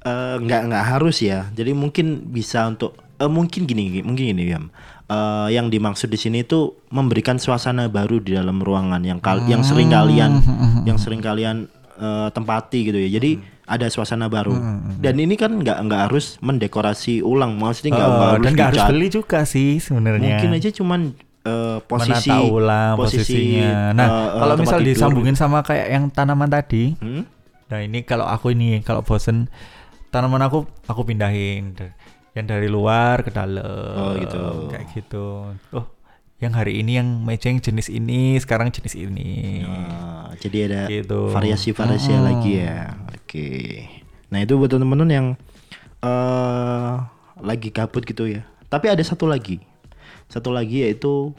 eh, 0.02 0.36
nggak 0.38 0.62
nggak 0.68 0.86
harus 0.86 1.20
ya. 1.20 1.48
Jadi 1.52 1.72
mungkin 1.72 2.30
bisa 2.30 2.66
untuk 2.66 2.96
eh, 3.18 3.28
mungkin 3.28 3.66
gini 3.66 4.00
mungkin 4.02 4.24
gini 4.36 4.44
ya. 4.48 4.62
yang 5.50 5.74
dimaksud 5.74 6.06
di 6.06 6.22
sini 6.22 6.46
itu 6.46 6.78
memberikan 6.94 7.42
suasana 7.42 7.90
baru 7.90 8.22
di 8.22 8.38
dalam 8.38 8.62
ruangan 8.62 9.02
yang 9.02 9.18
kal 9.18 9.42
yang 9.50 9.66
sering 9.66 9.90
kalian 9.90 10.38
yang 10.88 11.02
sering 11.02 11.18
kalian 11.18 11.66
eh, 11.98 12.30
tempati 12.30 12.86
gitu 12.86 12.98
ya. 12.98 13.18
Jadi 13.18 13.42
ada 13.66 13.86
suasana 13.90 14.30
baru. 14.30 14.54
Dan 14.98 15.18
ini 15.18 15.34
kan 15.34 15.54
nggak 15.54 15.78
nggak 15.86 16.02
harus 16.10 16.38
mendekorasi 16.42 17.22
ulang. 17.22 17.58
Maksudnya 17.58 17.98
nggak 17.98 18.06
Oh, 18.06 18.14
nggak 18.14 18.30
harus 18.30 18.46
dan 18.46 18.52
nggak 18.54 18.70
harus 18.70 18.86
beli 18.90 19.08
juga 19.10 19.40
sih 19.46 19.78
sebenarnya. 19.78 20.38
Mungkin 20.38 20.52
aja 20.54 20.70
cuman 20.70 21.02
eh, 21.42 21.78
posisi 21.86 22.30
menata 22.30 22.38
ulang 22.46 22.94
posisi, 22.94 23.18
posisinya. 23.34 23.74
Nah, 23.94 24.08
eh, 24.10 24.30
kalau 24.38 24.56
misal 24.58 24.80
tidur. 24.80 24.90
disambungin 24.94 25.34
sama 25.34 25.66
kayak 25.66 25.88
yang 25.90 26.06
tanaman 26.10 26.50
tadi, 26.50 26.94
Hmm? 26.98 27.26
nah 27.66 27.80
ini 27.80 28.02
kalau 28.02 28.26
aku 28.26 28.54
ini 28.54 28.82
kalau 28.82 29.02
bosen 29.02 29.50
tanaman 30.10 30.42
aku 30.42 30.60
aku 30.84 31.02
pindahin 31.04 31.74
Da- 31.74 31.94
yang 32.32 32.46
dari 32.46 32.68
luar 32.68 33.22
ke 33.22 33.30
dalam. 33.30 33.66
Oh, 33.96 34.14
gitu. 34.16 34.70
Kayak 34.70 34.86
gitu. 34.92 35.26
Oh, 35.72 35.86
yang 36.38 36.54
hari 36.54 36.78
ini 36.78 36.96
yang 36.96 37.20
mejeng 37.20 37.58
jenis 37.58 37.90
ini, 37.90 38.38
sekarang 38.38 38.70
jenis 38.70 38.96
ini. 38.96 39.66
Ah, 39.66 40.32
jadi 40.36 40.58
ada 40.66 40.82
Gitu. 40.88 41.30
variasi-variasi 41.30 42.12
Mm-mm. 42.12 42.26
lagi 42.26 42.52
ya. 42.60 42.96
Oke. 43.12 43.50
Nah 44.30 44.40
itu 44.40 44.56
buat 44.56 44.70
teman-teman 44.70 45.10
yang 45.10 45.28
eh 46.00 46.94
lagi 47.40 47.70
gabut 47.70 48.04
gitu 48.04 48.30
ya. 48.30 48.44
Tapi 48.68 48.88
ada 48.88 49.02
satu 49.02 49.26
lagi, 49.26 49.60
satu 50.28 50.50
lagi 50.50 50.86
yaitu 50.86 51.34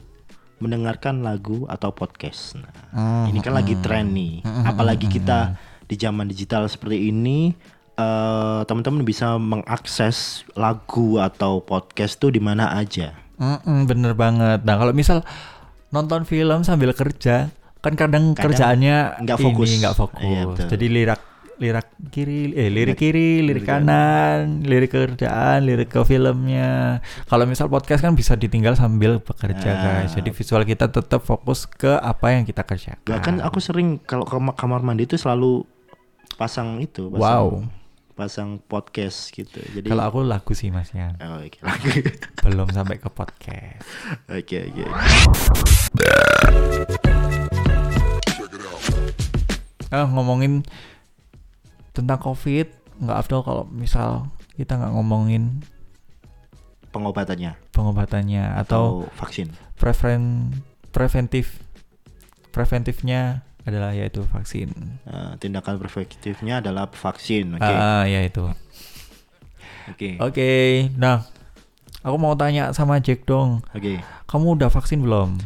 mendengarkan 0.59 1.21
lagu 1.21 1.65
atau 1.65 1.89
podcast. 1.89 2.53
Nah, 2.53 2.69
Hmm, 2.91 3.25
ini 3.27 3.39
kan 3.39 3.55
lagi 3.55 3.73
tren 3.79 4.11
nih. 4.11 4.43
Apalagi 4.43 5.07
kita 5.07 5.57
di 5.83 5.95
zaman 5.95 6.27
digital 6.27 6.67
seperti 6.67 7.09
ini, 7.09 7.55
eh 7.93 8.61
teman-teman 8.63 9.01
bisa 9.01 9.35
mengakses 9.35 10.17
lagu 10.53 11.17
atau 11.17 11.59
podcast 11.59 12.17
tuh 12.17 12.29
di 12.29 12.39
mana 12.39 12.71
aja. 12.73 13.13
Mm-mm, 13.35 13.85
bener 13.85 14.13
banget. 14.13 14.61
Nah 14.61 14.75
kalau 14.75 14.91
misal 14.91 15.25
nonton 15.89 16.23
film 16.23 16.61
sambil 16.61 16.91
kerja, 16.91 17.51
kan 17.79 17.93
kadang, 17.93 18.31
Kadang 18.31 18.43
kerjaannya 18.47 18.95
nggak 19.19 19.37
ini 19.37 19.45
fokus. 19.45 19.69
nggak 19.75 19.95
fokus. 19.95 20.23
Iya, 20.23 20.41
betul. 20.45 20.67
Jadi 20.69 20.85
lirik 20.87 21.21
lirik 21.57 21.87
kiri, 22.09 22.41
eh 22.51 22.69
lirik 22.69 22.97
kiri, 22.97 23.43
lirik 23.43 23.61
kanan, 23.63 24.63
lirik 24.63 24.89
kerjaan, 24.89 25.61
lirik 25.61 25.89
ke 25.89 26.01
filmnya. 26.01 26.97
Kalau 27.23 27.45
misal 27.45 27.67
podcast 27.67 28.01
kan 28.01 28.13
bisa 28.13 28.33
ditinggal 28.33 28.73
sambil 28.73 29.19
bekerja 29.19 29.69
Ah. 29.69 29.77
guys. 30.01 30.15
Jadi 30.15 30.29
visual 30.31 30.63
kita 30.63 30.89
tetap 30.89 31.21
fokus 31.21 31.65
ke 31.65 31.91
apa 31.93 32.33
yang 32.33 32.43
kita 32.43 32.61
kerjakan. 32.61 33.05
Bahkan 33.05 33.35
aku 33.41 33.57
sering 33.57 33.99
kalau 33.99 34.23
ke 34.23 34.37
ma- 34.37 34.53
kamar 34.53 34.81
mandi 34.81 35.05
itu 35.05 35.17
selalu 35.17 35.61
pasang 36.33 36.79
itu, 36.79 37.09
pasang, 37.09 37.21
Wow. 37.21 37.45
Pasang 38.11 38.59
podcast 38.59 39.31
gitu. 39.31 39.57
Jadi 39.57 39.87
Kalau 39.87 40.03
aku 40.03 40.19
lagu 40.21 40.51
sih 40.51 40.69
mas 40.69 40.91
ya, 40.91 41.15
Oh, 41.19 41.39
oke 41.39 41.59
lagu. 41.61 41.87
belum 42.43 42.69
sampai 42.69 42.97
ke 42.97 43.09
podcast. 43.09 43.83
Oke 44.27 44.67
oke. 44.67 44.85
Ah 49.89 50.07
ngomongin 50.07 50.63
tentang 51.91 52.15
covid, 52.17 52.71
nggak 52.97 53.17
afdol 53.17 53.43
kalau 53.43 53.63
misal 53.67 54.31
kita 54.55 54.79
nggak 54.79 54.93
ngomongin 54.95 55.59
Pengobatannya 56.91 57.55
pengobatannya 57.71 58.51
atau 58.59 59.07
atau 59.07 59.15
vaksin. 59.15 59.47
prevent 59.79 60.51
preventif 60.91 61.63
preventifnya 62.51 63.47
adalah 63.63 63.91
yaitu 63.91 64.23
vaksin. 64.23 64.73
Eh, 65.03 65.31
tindakan 65.37 65.77
preventifnya 65.77 66.59
adalah 66.59 66.87
vaksin. 66.87 67.55
Oke. 67.55 67.67
Ah, 67.67 68.03
ya 68.03 68.21
itu. 68.21 68.45
Oke. 69.87 70.17
Oke, 70.17 70.51
nah 70.95 71.25
aku 71.99 72.15
mau 72.15 72.33
tanya 72.33 72.71
sama 72.71 72.97
Jack 72.97 73.23
dong. 73.23 73.61
Oke. 73.71 74.01
Kamu 74.23 74.55
udah 74.55 74.69
vaksin 74.69 75.01
belum? 75.01 75.37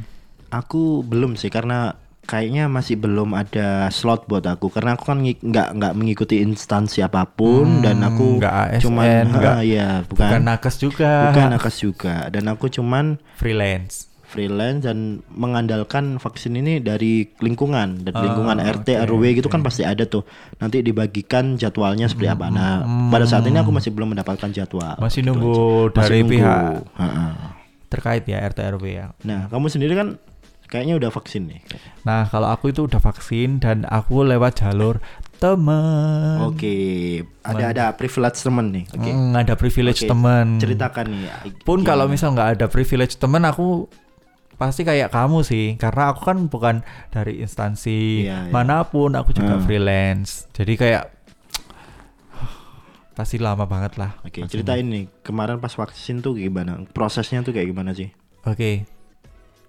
Aku 0.49 1.01
belum 1.01 1.35
sih 1.35 1.49
karena 1.49 1.97
kayaknya 2.23 2.65
masih 2.65 2.97
belum 2.97 3.31
ada 3.31 3.85
slot 3.89 4.25
buat 4.25 4.41
aku 4.43 4.69
karena 4.69 4.97
aku 4.97 5.05
kan 5.05 5.21
nggak 5.21 5.69
nggak 5.73 5.93
mengikuti 5.93 6.41
instansi 6.41 6.99
apa 6.99 7.21
pun 7.27 7.79
Hmm, 7.79 7.83
dan 7.83 8.01
aku 8.01 8.41
nggak 8.41 8.55
ASN, 8.73 8.81
cuman 8.81 9.23
nggak- 9.29 9.45
ah, 9.51 9.63
ya 9.77 9.87
Bukan 10.01 10.25
bukan 10.25 10.41
nakes 10.43 10.75
juga. 10.79 11.11
bukan 11.29 11.47
nakes 11.53 11.75
juga 11.77 12.15
dan 12.27 12.43
aku 12.47 12.65
cuman 12.67 13.21
freelance. 13.35 14.09
Freelance 14.35 14.83
dan 14.83 14.97
mengandalkan 15.31 16.19
vaksin 16.19 16.53
ini 16.53 16.77
dari 16.77 17.23
lingkungan 17.39 18.03
dari 18.03 18.11
Ah, 18.11 18.21
lingkungan 18.21 18.59
RT 18.59 18.87
oke, 18.93 19.07
RW 19.07 19.23
gitu 19.33 19.47
kan 19.47 19.61
pasti 19.61 19.81
ada 19.81 20.03
tuh 20.03 20.27
nanti 20.57 20.79
dibagikan 20.81 21.55
jadwalnya 21.55 22.05
seperti 22.05 22.27
apa 22.27 22.51
nah 22.51 22.83
pada 23.07 23.23
saat 23.23 23.41
ini 23.43 23.55
aku 23.55 23.71
masih 23.71 23.89
belum 23.89 24.11
mendapatkan 24.11 24.51
jadwal 24.51 24.93
Masih 24.97 25.23
Gitu 25.23 25.31
nunggu 25.31 25.55
aja. 25.55 25.63
Masih 25.87 25.95
dari 25.97 26.19
nunggu. 26.19 26.31
pihak 26.35 26.61
terkait 27.87 28.23
ya 28.25 28.43
RT 28.43 28.59
RW 28.75 28.85
ya. 28.85 29.07
nah 29.21 29.47
kamu 29.47 29.65
sendiri 29.67 29.93
kan 29.93 30.19
kayaknya 30.65 30.97
udah 30.97 31.09
vaksin 31.09 31.47
nih 31.47 31.61
Nah, 32.01 32.25
kalau 32.25 32.45
aku 32.47 32.69
itu 32.69 32.83
udah 32.83 32.99
vaksin 32.99 33.57
dan 33.57 33.81
aku 33.83 34.21
lewat 34.21 34.59
jalur 34.59 34.97
temen. 35.35 36.37
oke 36.43 36.75
ada 37.41 37.63
ada 37.67 37.85
privilege 37.91 38.39
temen 38.39 38.65
nih 38.71 38.85
oke 38.89 39.05
Hmm, 39.05 39.33
ada 39.33 39.53
privilege 39.53 40.01
Oke, 40.01 40.09
temen. 40.09 40.45
ceritakan 40.57 41.05
nih 41.07 41.21
Pun 41.61 41.79
gimana? 41.79 41.87
kalau 41.87 42.05
misal 42.07 42.31
nggak 42.31 42.49
ada 42.53 42.65
privilege 42.67 43.15
temen, 43.15 43.41
aku 43.43 43.85
pasti 44.55 44.81
kayak 44.81 45.09
kamu 45.09 45.41
sih, 45.41 45.75
karena 45.75 46.09
aku 46.09 46.21
kan 46.23 46.37
bukan 46.45 46.75
dari 47.09 47.39
instansi 47.39 48.23
Iya, 48.23 48.47
iya. 48.47 48.51
mana 48.51 48.83
pun, 48.83 49.11
aku 49.11 49.31
juga 49.31 49.55
Hmm. 49.55 49.63
freelance. 49.63 50.47
Jadi 50.51 50.73
kayak 50.75 51.03
pasti 53.15 53.37
lama 53.37 53.63
banget 53.63 53.95
lah. 53.95 54.19
oke 54.19 54.31
vaksinnya. 54.37 54.47
ceritain 54.49 54.85
nih 54.85 55.03
kemarin 55.21 55.57
pas 55.57 55.71
vaksin 55.71 56.19
tuh 56.19 56.35
gimana 56.35 56.83
prosesnya 56.89 57.39
tuh 57.41 57.51
kayak 57.51 57.71
gimana 57.71 57.91
sih 57.91 58.11
Oke. 58.43 58.85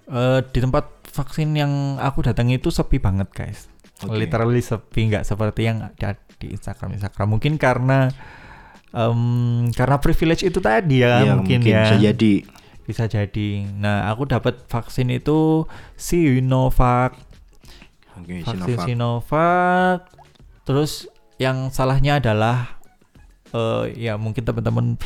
Eh, 0.07 0.41
di 0.47 0.59
tempat 0.59 0.85
vaksin 1.09 1.51
yang 1.51 1.73
aku 1.97 2.21
datangi 2.23 2.61
itu 2.61 2.69
sepi 2.69 2.99
banget, 2.99 3.33
guys. 3.33 3.73
Oke. 4.03 4.13
Literally 4.15 4.61
sepi, 4.61 5.09
nggak 5.09 5.25
seperti 5.25 5.65
yang 5.65 5.81
ada 5.81 6.13
di 6.37 6.53
Instagram 6.53 6.93
Instagram. 6.93 7.27
Mungkin 7.33 7.57
karena 7.57 8.13
em, 8.93 9.21
karena 9.73 9.97
privilege 9.97 10.45
itu 10.45 10.61
tadi 10.61 11.01
ya, 11.01 11.25
Iya, 11.25 11.33
mungkin, 11.35 11.59
ya. 11.61 11.83
bisa 11.83 11.97
jadi 12.03 12.33
Bisa 12.87 13.11
jadi. 13.11 13.67
Nah, 13.77 14.07
aku 14.09 14.31
dapat 14.31 14.63
vaksin 14.71 15.11
itu 15.11 15.67
Sinovac 15.99 17.19
Oke, 18.17 18.41
vaksin 18.47 18.65
Sinovac. 18.65 18.87
Sinovac. 18.89 20.01
Terus 20.65 20.93
yang 21.37 21.69
salahnya 21.69 22.17
adalah 22.23 22.81
eh 23.53 23.93
ya 23.95 24.17
mungkin 24.17 24.43
teman-teman 24.43 24.97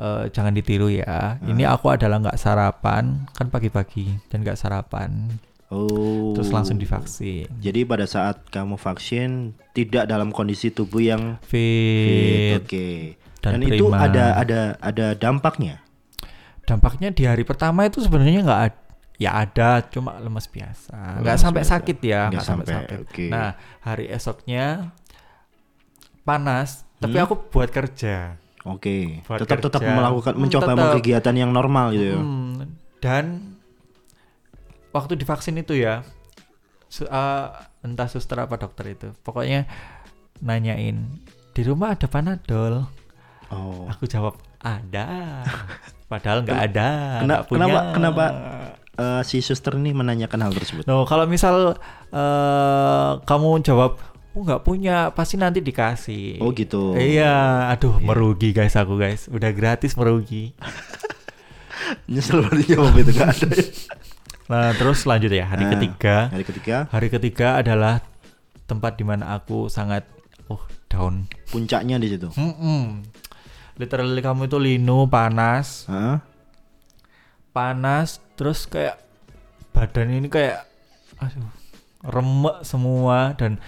eh, 0.00 0.30
jangan 0.32 0.54
ditiru 0.56 0.88
ya. 0.90 1.38
Ini 1.44 1.62
Ah. 1.68 1.76
aku 1.76 1.92
adalah 1.92 2.18
nggak 2.22 2.38
sarapan 2.40 3.28
kan 3.30 3.46
pagi-pagi 3.52 4.16
dan 4.32 4.42
nggak 4.42 4.58
sarapan. 4.58 5.28
Oh. 5.68 6.32
Terus 6.38 6.54
langsung 6.54 6.78
divaksin. 6.78 7.50
Jadi 7.58 7.82
pada 7.82 8.06
saat 8.06 8.46
kamu 8.50 8.78
vaksin 8.78 9.58
tidak 9.74 10.06
dalam 10.06 10.30
kondisi 10.30 10.70
tubuh 10.70 11.02
yang 11.02 11.36
Fit. 11.42 11.50
fit. 11.50 12.62
Oke. 12.62 12.88
dan 13.44 13.60
Dan, 13.60 13.76
itu 13.76 13.92
ada 13.92 14.40
ada 14.40 14.60
ada 14.80 15.12
dampaknya. 15.12 15.83
Dampaknya 16.64 17.08
di 17.08 17.24
hari 17.24 17.42
pertama 17.42 17.84
itu 17.84 18.00
sebenarnya 18.00 18.40
nggak 18.40 18.62
ada. 18.62 18.78
Ya 19.14 19.30
ada, 19.32 19.78
cuma 19.84 20.18
lemes 20.18 20.44
biasa. 20.44 21.22
Nggak 21.22 21.38
sampai 21.38 21.62
biasa. 21.62 21.72
sakit 21.78 21.98
ya, 22.02 22.22
Nggak 22.28 22.42
sampai 22.42 22.64
sampai, 22.64 22.74
sakit. 22.82 22.98
oke. 23.04 23.24
Nah, 23.28 23.48
hari 23.80 24.06
esoknya 24.08 24.90
panas, 26.22 26.82
tapi 26.96 27.14
Hmm? 27.14 27.24
aku 27.24 27.34
buat 27.48 27.68
kerja. 27.68 28.34
Oke. 28.64 29.20
Buat 29.22 29.44
Tetap 29.44 29.60
tetap 29.60 29.80
kerja. 29.80 29.94
melakukan 29.94 30.34
mencoba 30.34 30.66
tetap. 30.66 30.92
kegiatan 30.98 31.34
yang 31.36 31.50
normal 31.50 31.92
gitu 31.92 32.06
ya. 32.08 32.16
Hmm, 32.16 32.74
dan 32.98 33.24
waktu 34.90 35.14
divaksin 35.14 35.58
itu 35.58 35.76
ya, 35.76 36.02
su- 36.88 37.04
eh, 37.04 37.46
entah 37.82 38.08
suster 38.08 38.34
apa 38.36 38.56
dokter 38.56 38.88
itu, 38.90 39.12
pokoknya 39.20 39.68
nanyain 40.40 41.06
di 41.50 41.62
rumah 41.62 41.92
ada 41.92 42.08
panadol. 42.08 42.88
Oh. 43.46 43.86
Aku 43.88 44.06
jawab 44.06 44.34
ada, 44.58 45.44
padahal 46.14 46.38
nggak 46.40 46.60
ada. 46.64 46.88
Kena- 47.18 47.26
nggak 47.26 47.42
punya. 47.44 47.58
kenapa 47.60 47.78
kenapa 47.90 48.24
eh, 48.94 49.22
si 49.22 49.38
suster 49.38 49.74
ini 49.74 49.90
menanyakan 49.90 50.38
hal 50.40 50.52
tersebut? 50.52 50.84
No, 50.84 51.02
kalau 51.02 51.26
misal 51.26 51.74
eh, 52.08 53.10
kamu 53.20 53.60
jawab 53.60 53.98
oh 54.30 54.42
nggak 54.42 54.62
punya, 54.62 55.10
pasti 55.10 55.34
nanti 55.34 55.58
dikasih. 55.58 56.38
Oh 56.38 56.50
gitu. 56.50 56.94
Iya, 56.94 57.66
aduh 57.68 57.98
merugi 57.98 58.50
guys 58.50 58.74
aku 58.74 58.94
guys, 58.94 59.26
udah 59.26 59.50
gratis 59.50 59.94
merugi. 59.94 60.54
Nyesel 62.10 62.40
banget 62.40 62.74
jawab 62.74 62.94
itu 62.96 63.12
gak 63.12 63.30
ada. 63.32 63.48
Nah 64.44 64.76
terus 64.76 65.08
lanjut 65.08 65.32
ya 65.32 65.48
hari 65.48 65.64
Nah, 65.64 65.72
ketiga. 65.72 66.28
Hari 66.28 66.44
ketiga 66.44 66.76
Hari 66.92 67.08
ketiga 67.08 67.56
adalah 67.56 68.04
tempat 68.68 68.92
di 68.94 69.04
mana 69.04 69.32
aku 69.32 69.72
sangat 69.72 70.04
oh 70.46 70.60
down. 70.84 71.24
puncaknya 71.48 71.96
di 71.96 72.12
situ. 72.12 72.28
Mm-mm. 72.28 73.08
Literally 73.74 74.18
kamu 74.18 74.46
itu 74.46 74.56
linu 74.56 75.06
panas, 75.06 75.84
Heeh. 75.86 76.22
panas 77.50 78.22
terus 78.34 78.66
kayak 78.66 78.98
badan 79.70 80.10
ini 80.12 80.26
kayak 80.26 80.66
aduh 81.16 81.50
remek 82.02 82.62
semua 82.62 83.34
dan 83.34 83.58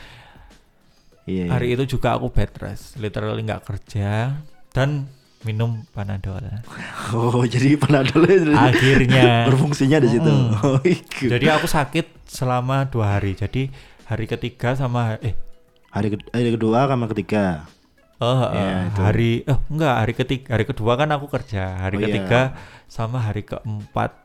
Iya. 1.25 1.43
iya. 1.43 1.51
hari 1.51 1.75
itu 1.75 1.85
juga 1.89 2.15
aku 2.15 2.31
bed 2.31 2.55
rest, 2.57 2.95
literally 2.97 3.43
nggak 3.43 3.67
kerja 3.67 4.39
dan 4.71 5.11
minum 5.43 5.83
panadol. 5.91 6.39
Oh, 7.11 7.43
jadi 7.43 7.75
panadolnya 7.75 8.47
dari- 8.47 8.55
Akhirnya. 8.55 9.47
berfungsinya 9.47 9.99
di 9.99 10.09
situ. 10.09 10.23
Mm. 10.25 10.55
Oh, 10.57 10.79
iku. 10.81 11.27
Jadi 11.27 11.47
aku 11.47 11.67
sakit 11.67 12.27
selama 12.27 12.87
dua 12.87 13.19
hari. 13.19 13.35
Jadi 13.35 13.71
hari 14.05 14.27
ketiga 14.27 14.75
sama 14.75 15.19
eh 15.19 15.35
hari 15.89 16.15
ke- 16.15 16.31
hari 16.31 16.51
kedua 16.53 16.87
sama 16.87 17.07
ketiga. 17.07 17.67
Oh, 18.17 18.49
Ya, 18.49 18.89
itu. 18.89 18.97
hari 18.99 19.31
eh 19.43 19.59
enggak 19.69 19.95
hari 19.99 20.13
ketiga 20.15 20.47
hari 20.51 20.65
kedua 20.65 20.97
kan 20.97 21.09
aku 21.11 21.29
kerja 21.29 21.77
hari 21.79 21.97
Oh, 21.97 22.01
iya. 22.01 22.07
ketiga 22.09 22.41
sama 22.87 23.21
hari 23.21 23.43
keempat 23.43 24.17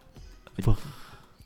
Buh, 0.58 0.80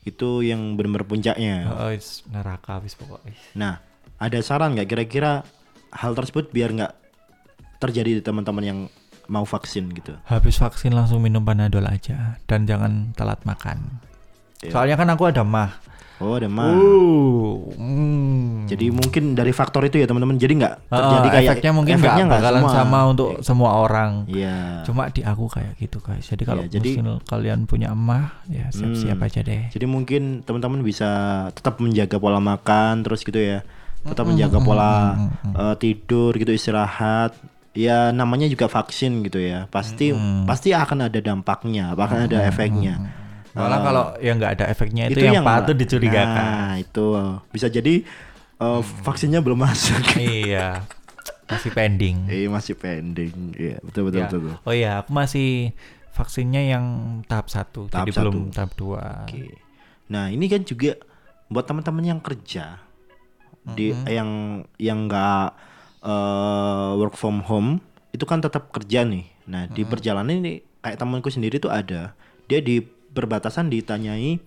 Itu 0.04 0.42
yang 0.42 0.76
benar-benar 0.76 1.06
puncaknya. 1.06 1.66
oh, 1.72 1.90
is 1.90 2.22
neraka 2.28 2.78
habis 2.78 2.94
pokoknya 2.94 3.34
Nah, 3.54 3.82
ada 4.16 4.38
saran 4.40 4.74
nggak 4.74 4.86
kira-kira 4.88 5.42
hal 5.90 6.14
tersebut 6.14 6.50
biar 6.50 6.70
nggak 6.72 6.94
terjadi 7.78 8.18
di 8.18 8.22
teman-teman 8.22 8.64
yang 8.64 8.80
mau 9.26 9.42
vaksin 9.42 9.90
gitu? 9.92 10.14
habis 10.24 10.56
vaksin 10.56 10.94
langsung 10.94 11.18
minum 11.18 11.42
panadol 11.42 11.82
aja 11.84 12.38
dan 12.46 12.64
jangan 12.64 13.10
telat 13.12 13.42
makan 13.42 13.98
Iya. 14.60 14.72
soalnya 14.72 14.96
kan 14.96 15.08
aku 15.10 15.24
ada 15.26 15.42
mah 15.42 15.72
Oh, 16.16 16.40
ada 16.40 16.48
mah. 16.48 16.72
uh, 16.72 17.76
hmm. 17.76 18.72
Jadi 18.72 18.88
mungkin 18.88 19.36
dari 19.36 19.52
faktor 19.52 19.84
itu 19.84 20.00
ya 20.00 20.08
teman-teman. 20.08 20.40
Jadi 20.40 20.54
nggak 20.56 20.74
Eh, 20.82 20.96
terjadi 20.96 21.28
kayak 21.30 21.44
efeknya 21.52 21.72
mungkin 21.76 21.94
efeknya 21.94 22.24
nggak 22.24 22.40
bakalan 22.40 22.62
semua. 22.62 22.72
sama 22.74 23.00
untuk 23.06 23.28
semua 23.44 23.70
orang 23.78 24.12
Iya. 24.26 24.56
cuma 24.82 25.12
di 25.12 25.22
aku 25.22 25.52
kayak 25.52 25.76
gitu 25.76 26.00
guys 26.00 26.24
jadi 26.24 26.44
kalau 26.46 26.64
Iya, 26.64 26.72
jadi- 26.72 26.96
kalian 27.22 27.68
punya 27.68 27.92
emah 27.92 28.32
ya 28.48 28.72
siap-siap 28.72 29.12
Hmm. 29.14 29.28
aja 29.28 29.40
deh 29.44 29.62
Jadi 29.70 29.86
mungkin 29.86 30.22
teman-teman 30.42 30.80
bisa 30.82 31.10
tetap 31.52 31.78
menjaga 31.78 32.16
pola 32.16 32.40
makan 32.40 33.04
terus 33.04 33.20
gitu 33.20 33.38
ya. 33.38 33.68
Tetap 34.02 34.24
menjaga 34.24 34.56
pola 34.58 35.20
eh, 35.44 35.76
tidur 35.76 36.32
gitu 36.32 36.50
istirahat. 36.50 37.36
Ya 37.76 38.10
namanya 38.10 38.48
juga 38.48 38.72
vaksin 38.72 39.20
gitu 39.22 39.36
ya. 39.38 39.68
Pasti 39.68 40.16
pasti 40.48 40.72
akan 40.72 41.12
ada 41.12 41.20
dampaknya, 41.20 41.92
bahkan 41.92 42.24
ada 42.24 42.40
efeknya. 42.42 43.25
Malah 43.56 43.80
Eh, 43.80 43.84
kalau 43.84 44.06
yang 44.20 44.36
nggak 44.36 44.54
ada 44.54 44.66
efeknya 44.68 45.08
itu, 45.08 45.18
yang, 45.18 45.42
patut 45.42 45.74
dicurigakan 45.74 46.44
Nah, 46.44 46.74
itu 46.78 47.06
bisa 47.50 47.68
jadi 47.68 48.04
eh, 48.56 48.82
vaksinnya 49.02 49.40
belum 49.40 49.58
masuk. 49.58 49.96
iya 50.22 50.84
masih 51.46 51.72
pending 51.72 52.26
Eh 52.26 52.46
masih 52.46 52.74
pending. 52.74 53.54
Iya, 53.54 53.78
betul 53.80 54.10
betul 54.10 54.20
Ya. 54.20 54.28
betul. 54.28 54.40
betul. 54.44 54.56
oh 54.62 54.74
iya 54.74 54.92
aku 55.00 55.10
masih 55.10 55.72
vaksinnya 56.12 56.62
yang 56.66 56.86
tahap 57.24 57.48
satu 57.48 57.88
Tahap 57.88 58.04
jadi 58.04 58.12
satu. 58.14 58.24
belum 58.28 58.38
tahap 58.50 58.72
dua 58.76 59.24
Oke. 59.24 59.56
Nah, 60.06 60.30
ini 60.30 60.46
kan 60.46 60.62
juga 60.62 61.00
buat 61.46 61.64
teman-teman 61.64 62.06
yang 62.06 62.20
kerja 62.20 62.82
di 63.68 63.90
yang 64.06 64.30
yang 64.78 65.06
nggak 65.06 65.48
eh, 66.04 66.90
work 66.96 67.14
from 67.14 67.42
home 67.42 67.82
itu 68.10 68.24
kan 68.24 68.40
tetap 68.40 68.70
kerja 68.70 69.02
nih. 69.02 69.26
Nah, 69.46 69.66
di 69.68 69.84
perjalanan 69.84 70.40
ini 70.40 70.54
kayak 70.80 70.96
temanku 70.96 71.28
sendiri 71.28 71.58
tuh 71.58 71.70
ada. 71.70 72.14
Dia 72.46 72.58
di 72.58 72.80
perbatasan 73.16 73.72
ditanyai 73.72 74.38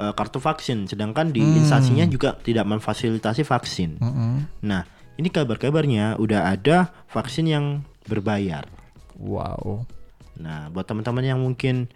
eh, 0.00 0.12
kartu 0.16 0.40
vaksin, 0.40 0.88
sedangkan 0.88 1.30
di 1.30 1.44
instansinya 1.44 2.08
juga 2.08 2.40
tidak 2.40 2.64
memfasilitasi 2.64 3.44
vaksin. 3.44 4.00
Mm-mm. 4.00 4.64
Nah, 4.64 4.88
ini 5.20 5.28
kabar-kabarnya 5.28 6.16
udah 6.16 6.56
ada 6.56 6.88
vaksin 7.12 7.44
yang 7.52 7.84
berbayar. 8.08 8.64
wow 9.20 9.84
Nah, 10.40 10.72
buat 10.72 10.88
teman-teman 10.88 11.24
yang 11.24 11.40
mungkin 11.44 11.92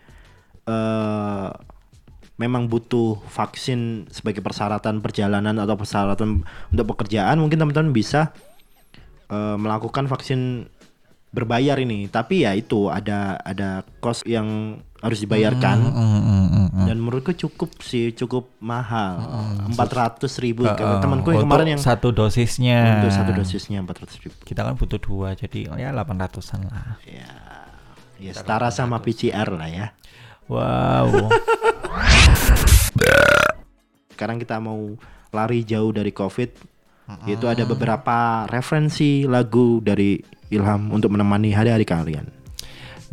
eh 0.68 1.50
memang 2.34 2.66
butuh 2.66 3.22
vaksin 3.30 4.10
sebagai 4.10 4.42
persyaratan 4.42 4.98
perjalanan 4.98 5.54
atau 5.54 5.78
persyaratan 5.78 6.42
untuk 6.74 6.86
pekerjaan, 6.94 7.38
mungkin 7.38 7.62
teman-teman 7.62 7.94
bisa 7.94 8.34
eh, 9.30 9.56
melakukan 9.56 10.10
vaksin 10.10 10.68
berbayar 11.34 11.74
ini. 11.82 12.06
Tapi 12.06 12.46
ya 12.46 12.54
itu 12.54 12.86
ada 12.86 13.34
ada 13.42 13.82
kos 13.98 14.22
yang 14.22 14.78
harus 15.02 15.18
dibayarkan. 15.20 15.78
Mm, 15.82 15.92
mm, 15.92 16.22
mm, 16.22 16.46
mm. 16.70 16.86
Dan 16.86 16.96
menurutku 17.02 17.34
cukup 17.34 17.74
sih, 17.82 18.14
cukup 18.14 18.54
mahal. 18.62 19.18
Empat 19.66 19.90
ratus 19.90 20.38
ribu. 20.38 20.62
Uh, 20.64 21.02
Temanku 21.02 21.34
yang 21.34 21.44
kemarin 21.44 21.76
yang 21.76 21.82
satu 21.82 22.14
dosisnya 22.14 23.02
untuk 23.02 23.10
satu 23.10 23.34
dosisnya 23.34 23.82
empat 23.82 24.06
ratus 24.06 24.16
ribu. 24.22 24.38
kita 24.46 24.62
kan 24.62 24.78
butuh 24.78 25.02
dua 25.02 25.34
jadi 25.34 25.74
ya 25.74 25.90
800an 25.90 26.60
lah 26.70 26.96
Ya, 27.04 27.28
ya 28.16 28.32
setara 28.32 28.70
sama 28.70 29.02
PCR 29.02 29.50
lah 29.50 29.68
ya. 29.68 29.86
wow 30.48 31.08
sekarang 34.14 34.38
kita 34.38 34.62
mau 34.62 34.94
lari 35.34 35.66
jauh 35.66 35.90
dari 35.90 36.14
COVID, 36.14 36.73
yaitu 37.28 37.44
ada 37.48 37.68
beberapa 37.68 38.48
referensi 38.48 39.28
lagu 39.28 39.80
dari 39.84 40.20
Ilham 40.48 40.92
untuk 40.92 41.12
menemani 41.12 41.52
hari-hari 41.52 41.84
kalian. 41.84 42.28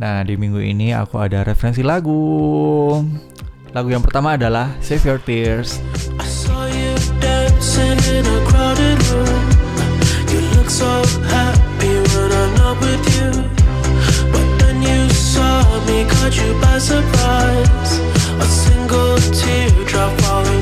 Nah, 0.00 0.24
di 0.26 0.34
minggu 0.34 0.58
ini 0.58 0.96
aku 0.96 1.20
ada 1.20 1.44
referensi 1.44 1.84
lagu. 1.84 2.98
Lagu 3.72 3.88
yang 3.88 4.04
pertama 4.04 4.36
adalah 4.36 4.72
Save 4.84 5.04
Your 5.08 5.20
Tears. 5.20 5.80
I 6.20 6.26
saw 6.28 6.68
you 6.68 6.92
dancing 7.20 7.98
in 8.12 8.24
a 8.24 8.38
crowded 8.48 8.98
room. 9.12 9.44
You 10.28 10.40
look 10.56 10.68
so 10.68 10.90
happy 11.28 11.92
when 12.12 12.28
I'm 12.32 12.52
not 12.60 12.76
with 12.80 13.04
you. 13.16 13.30
But 14.28 14.46
then 14.60 14.84
you 14.84 15.08
saw 15.08 15.64
me, 15.88 16.04
caught 16.04 16.34
you 16.36 16.52
by 16.60 16.76
surprise. 16.76 17.90
A 18.42 18.48
single 18.48 19.16
teardrop 19.32 20.12
falling 20.20 20.61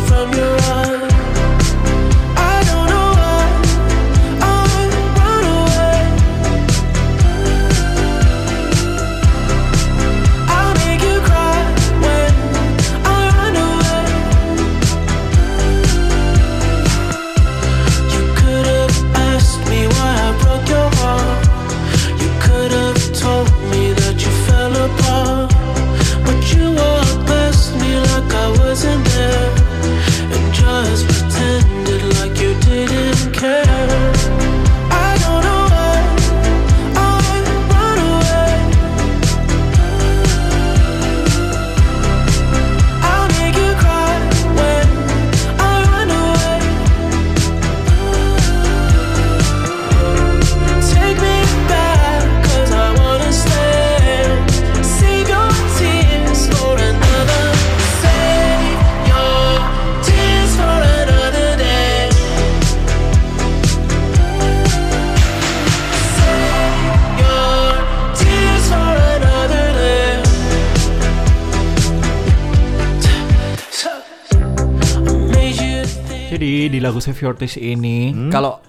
lagu 77.00 77.08
Save 77.08 77.20
Your 77.22 77.32
Tears 77.34 77.56
ini 77.56 78.12
Hmm? 78.12 78.28
kalau 78.28 78.60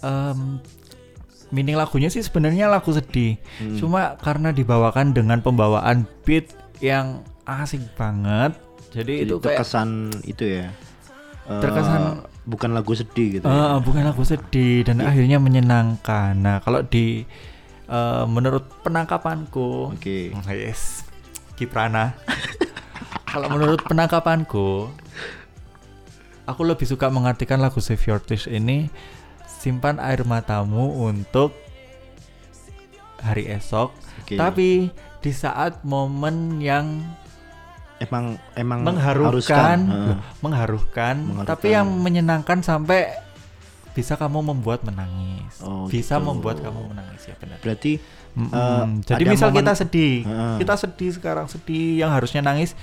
em, 0.00 0.62
meaning 1.50 1.74
lagunya 1.74 2.06
sih 2.06 2.20
sebenarnya 2.20 2.66
lagu 2.66 2.90
sedih. 2.90 3.34
Hmm. 3.58 3.74
Cuma 3.76 4.14
karena 4.16 4.50
dibawakan 4.50 5.10
dengan 5.10 5.38
pembawaan 5.40 6.06
beat 6.22 6.54
yang 6.78 7.18
asik 7.44 7.82
banget. 7.94 8.54
Jadi, 8.90 9.14
Jadi 9.16 9.26
itu 9.26 9.34
kayak 9.36 9.58
terkesan 9.60 9.88
itu 10.22 10.44
ya. 10.54 10.70
eh, 11.44 11.60
Terkesan- 11.60 12.22
bukan 12.44 12.70
lagu 12.70 12.94
sedih 12.94 13.38
gitu. 13.38 13.44
eh, 13.44 13.50
ya. 13.50 13.78
bukan 13.78 14.02
lagu 14.04 14.22
sedih 14.22 14.82
dan 14.82 15.00
akhirnya 15.00 15.36
menyenangkan. 15.36 16.32
Nah, 16.36 16.56
kalau 16.60 16.80
di 16.80 17.26
eh, 17.84 18.24
menurut 18.24 18.64
penangkapanku 18.80 19.92
Oke. 19.92 20.30
Oh, 20.32 20.46
yes. 20.48 21.02
Kiprana. 21.54 22.14
Kalau 23.26 23.50
menurut 23.50 23.82
penangkapanku, 23.82 24.94
aku 26.44 26.62
lebih 26.62 26.84
suka 26.84 27.08
mengartikan 27.08 27.58
lagu 27.58 27.78
Save 27.78 28.00
Your 28.02 28.18
Tears 28.18 28.44
ini 28.46 28.88
simpan 29.46 29.96
air 29.96 30.22
matamu 30.22 31.02
untuk 31.02 31.52
hari 33.18 33.48
esok. 33.48 33.92
Oke. 34.20 34.36
Tapi 34.36 34.92
di 35.18 35.32
saat 35.32 35.80
momen 35.82 36.60
yang 36.60 37.00
emang 37.96 38.36
emang 38.54 38.84
mengharukan, 38.84 39.30
haruskan, 39.32 39.78
loh, 39.86 40.18
mengharukan, 40.40 41.14
Mengharukan. 41.18 41.48
tapi 41.48 41.66
yang 41.70 41.88
menyenangkan 41.88 42.60
sampai 42.60 43.08
bisa 43.90 44.14
kamu 44.14 44.42
membuat 44.44 44.82
menangis. 44.82 45.62
Oh, 45.62 45.86
bisa 45.86 46.18
gitu. 46.18 46.26
membuat 46.26 46.60
kamu 46.60 46.90
menangis 46.90 47.22
ya 47.24 47.34
benar. 47.38 47.56
Berarti 47.58 48.02
Mm-mm. 48.34 48.50
Eh, 48.50 48.86
Jadi 49.06 49.24
misal 49.24 49.48
momen- 49.48 49.62
kita 49.62 49.72
sedih, 49.78 50.26
Heeh. 50.26 50.54
kita 50.58 50.74
sedih 50.74 51.10
sekarang 51.14 51.46
sedih 51.46 52.02
yang 52.02 52.10
harusnya 52.10 52.42
nangis, 52.42 52.74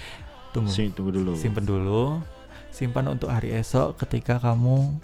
tunggu, 0.49 0.71
sini 0.71 0.89
tunggu 0.89 1.11
dulu. 1.11 1.35
simpen 1.35 1.67
dulu, 1.67 2.23
simpan 2.71 3.11
untuk 3.11 3.29
hari 3.29 3.51
esok 3.53 3.99
ketika 4.01 4.39
kamu 4.39 4.95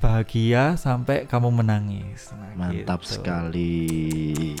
bahagia 0.00 0.80
sampai 0.80 1.28
kamu 1.28 1.52
menangis. 1.52 2.32
Nah, 2.32 2.56
Mantap 2.56 3.04
gitu. 3.04 3.20
sekali. 3.20 4.56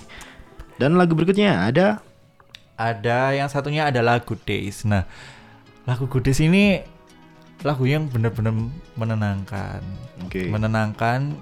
Dan 0.76 0.96
lagu 0.96 1.16
berikutnya 1.16 1.64
ada 1.66 2.00
Ada 2.80 3.36
yang 3.36 3.52
satunya 3.52 3.92
adalah 3.92 4.24
Good 4.24 4.40
Days. 4.48 4.88
Nah, 4.88 5.04
lagu 5.84 6.08
Good 6.08 6.32
Days 6.32 6.40
ini 6.40 6.80
lagu 7.60 7.84
yang 7.84 8.08
benar-benar 8.08 8.56
menenangkan, 8.96 9.84
Oke. 10.24 10.48
menenangkan. 10.48 11.36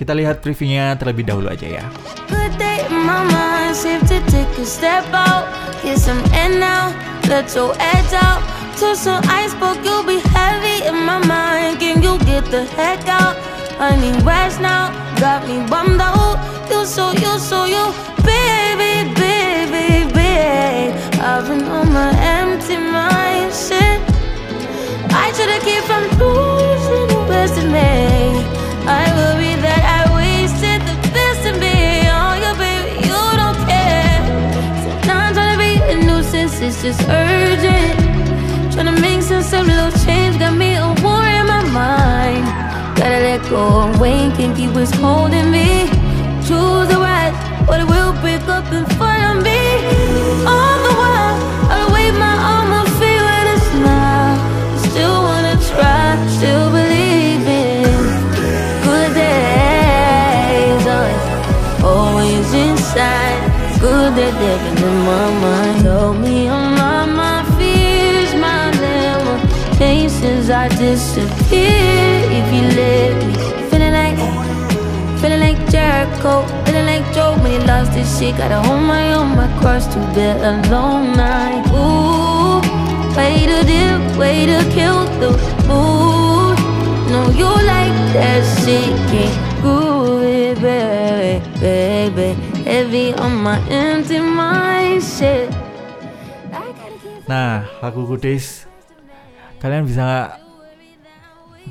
Kita 0.00 0.16
lihat 0.16 0.40
previewnya 0.40 0.96
terlebih 0.96 1.28
dahulu 1.28 1.52
aja 1.52 1.68
ya. 1.68 1.84
Good 2.32 2.56
day 2.56 2.88
in 2.88 3.04
my 3.04 3.20
mind, 3.28 3.76
safe 3.76 4.00
to 4.08 4.16
take 4.32 4.48
a 4.56 4.64
step 4.64 5.04
out. 5.12 5.44
Get 5.84 6.00
some 6.00 6.24
air 6.32 6.56
now, 6.56 6.88
let 7.28 7.52
your 7.52 7.76
edge 7.76 8.16
out. 8.16 8.40
To 8.76 8.94
some 8.94 9.24
iceberg, 9.24 9.82
you'll 9.86 10.02
be 10.02 10.18
heavy 10.18 10.84
in 10.84 11.06
my 11.06 11.16
mind. 11.26 11.80
Can 11.80 12.02
you 12.02 12.18
get 12.26 12.44
the 12.50 12.66
heck 12.66 13.08
out? 13.08 13.34
I 13.80 13.96
need 13.96 14.22
rest 14.22 14.60
now, 14.60 14.92
got 15.18 15.48
me 15.48 15.66
bummed 15.66 15.98
out. 15.98 16.36
You 16.68 16.84
so, 16.84 17.12
you 17.12 17.38
so, 17.38 17.64
you, 17.64 17.84
baby, 18.22 19.08
baby, 19.14 20.12
baby. 20.12 20.92
I've 21.18 21.48
been 21.48 21.64
on 21.64 21.90
my 21.90 22.12
empty 22.20 22.76
mind, 22.76 23.54
shit. 23.54 23.98
I 25.08 25.32
should've 25.32 25.62
kept 25.64 25.86
from 25.86 26.04
losing 26.20 27.08
the 27.08 27.24
best 27.28 27.56
in 27.56 27.72
me. 27.72 28.44
I 28.84 29.08
worry 29.16 29.54
that 29.64 29.82
I 29.98 30.14
wasted 30.20 30.82
the 30.82 30.96
best 31.16 31.46
in 31.46 31.58
me. 31.58 32.04
Oh, 32.12 32.34
yeah, 32.36 32.52
baby, 32.60 33.08
you 33.08 33.20
don't 33.40 33.56
care. 33.64 34.20
So 34.82 35.06
now 35.08 35.28
I'm 35.28 35.32
trying 35.32 35.56
to 35.56 35.64
be 35.64 35.72
a 35.92 35.96
nuisance, 36.04 36.60
it's 36.60 36.82
just 36.82 37.00
urgent. 37.08 38.05
Of 39.66 39.72
little 39.72 40.04
change, 40.04 40.38
got 40.38 40.54
me 40.54 40.76
a 40.76 40.86
war 41.02 41.24
in 41.24 41.46
my 41.46 41.64
mind. 41.72 42.46
Gotta 42.96 43.18
let 43.18 43.50
go 43.50 43.80
of 43.82 44.00
Wayne, 44.00 44.30
can't 44.36 44.56
keep 44.56 44.70
what's 44.70 44.92
holding 44.92 45.50
me. 45.50 45.88
Choose 46.46 46.86
the 46.86 46.98
right, 47.00 47.34
or 47.68 47.80
it 47.80 47.88
will 47.88 48.12
break 48.20 48.46
up 48.48 48.64
front 48.96 49.38
of 49.38 49.42
me. 49.42 49.95
Limitations. 70.68 71.18
I 71.18 71.20
disappear 71.22 72.26
if 72.30 72.46
you 72.52 72.62
let 72.76 73.26
me. 73.26 73.34
Feeling 73.70 73.92
like. 73.92 74.18
Feeling 75.20 75.40
like 75.40 75.70
Jericho, 75.70 76.46
feeling 76.64 76.86
like 76.86 77.14
Joe 77.14 77.36
when 77.40 77.52
he 77.52 77.66
lost 77.66 77.92
his 77.92 78.18
shit. 78.18 78.36
Gotta 78.36 78.60
hold 78.60 78.82
my 78.82 79.14
own, 79.14 79.34
my 79.34 79.48
cross 79.58 79.86
to 79.94 79.98
bear 80.14 80.36
a 80.36 80.68
long 80.68 81.16
night. 81.16 81.66
Ooh, 81.72 82.60
way 83.16 83.46
to 83.46 83.64
dip, 83.64 84.18
way 84.18 84.46
to 84.46 84.62
kill 84.70 85.04
the 85.18 85.30
mood. 85.66 86.58
No, 87.10 87.30
you 87.30 87.48
like 87.48 87.96
that 88.12 88.44
shit, 88.62 88.92
can't 89.08 89.62
groove 89.62 90.22
it, 90.22 90.60
baby, 90.60 91.42
baby. 91.60 92.34
Heavy 92.62 93.14
on 93.14 93.36
my 93.36 93.58
empty 93.70 94.20
mind, 94.20 95.02
shit. 95.02 95.50
I 96.52 96.72
gotta 96.76 96.98
keep 97.00 97.28
Nah, 97.28 97.64
lagu 97.80 98.20
Days 98.20 98.66
kalian 99.56 99.88
bisa 99.88 100.45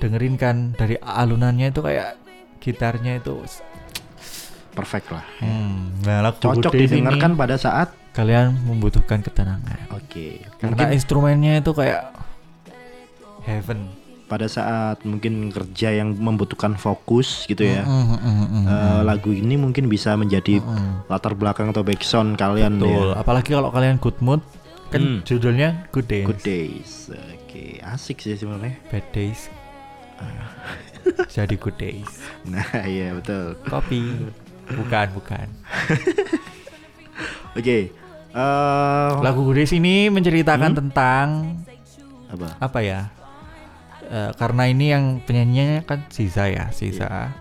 dengerin 0.06 0.38
kan 0.38 0.78
dari 0.78 1.02
alunannya 1.02 1.74
itu 1.74 1.82
kayak 1.82 2.22
gitarnya 2.62 3.18
itu 3.18 3.42
perfect 4.78 5.10
lah. 5.10 5.26
hmm, 5.42 6.06
nah 6.06 6.30
lagu 6.30 6.38
Cocok 6.38 6.78
didengarkan 6.78 7.34
ini 7.34 7.40
pada 7.40 7.56
saat 7.58 7.90
kalian 8.14 8.54
membutuhkan 8.70 9.26
ketenangan 9.26 9.90
oke. 9.90 10.46
karena 10.62 10.70
Mungkin 10.78 10.88
instrumennya 10.94 11.54
itu 11.66 11.72
kayak 11.74 12.14
heaven 13.50 13.90
pada 14.26 14.50
saat 14.50 15.06
mungkin 15.06 15.54
kerja 15.54 15.94
yang 16.02 16.18
membutuhkan 16.18 16.74
fokus 16.82 17.46
gitu 17.46 17.62
ya. 17.62 17.86
Mm, 17.86 17.94
mm, 17.94 18.18
mm, 18.18 18.48
mm, 18.50 18.64
eh, 18.66 19.02
lagu 19.06 19.30
ini 19.30 19.54
mungkin 19.54 19.86
bisa 19.86 20.18
menjadi 20.18 20.66
mm. 20.66 21.06
latar 21.14 21.38
belakang 21.38 21.70
atau 21.70 21.86
background 21.86 22.34
kalian 22.34 22.82
Betul, 22.82 23.14
ya. 23.14 23.22
apalagi 23.22 23.50
kalau 23.54 23.70
kalian 23.70 24.02
good 24.02 24.18
mood 24.22 24.42
kan 24.90 25.02
Hmm. 25.02 25.20
judulnya 25.26 25.90
Good 25.94 26.08
Days 26.10 26.26
Good 26.30 26.42
days. 26.46 26.92
Oke, 27.10 27.82
asik 27.82 28.22
sih 28.22 28.38
sebenarnya. 28.38 28.78
Bad 28.90 29.06
Days 29.14 29.50
jadi 31.36 31.54
Good 31.54 31.78
Days 31.78 32.12
Nah, 32.44 32.66
iya 32.84 33.12
betul. 33.12 33.58
kopi 33.64 34.14
bukan 34.68 35.08
bukan 35.14 35.48
Oke. 37.58 37.90
eh 38.36 39.10
lagu 39.18 39.42
Good 39.44 39.58
Days 39.58 39.74
ini 39.74 40.10
menceritakan 40.10 40.72
Hmm? 40.72 40.80
tentang 40.82 41.26
apa? 42.28 42.48
apa 42.60 42.80
ya 42.82 43.02
Eh, 44.06 44.32
karena 44.38 44.70
ini 44.70 44.94
yang 44.94 45.18
penyanyinya 45.20 45.82
kan 45.82 46.06
Siza 46.08 46.46
ya 46.46 46.70
Siza 46.70 47.34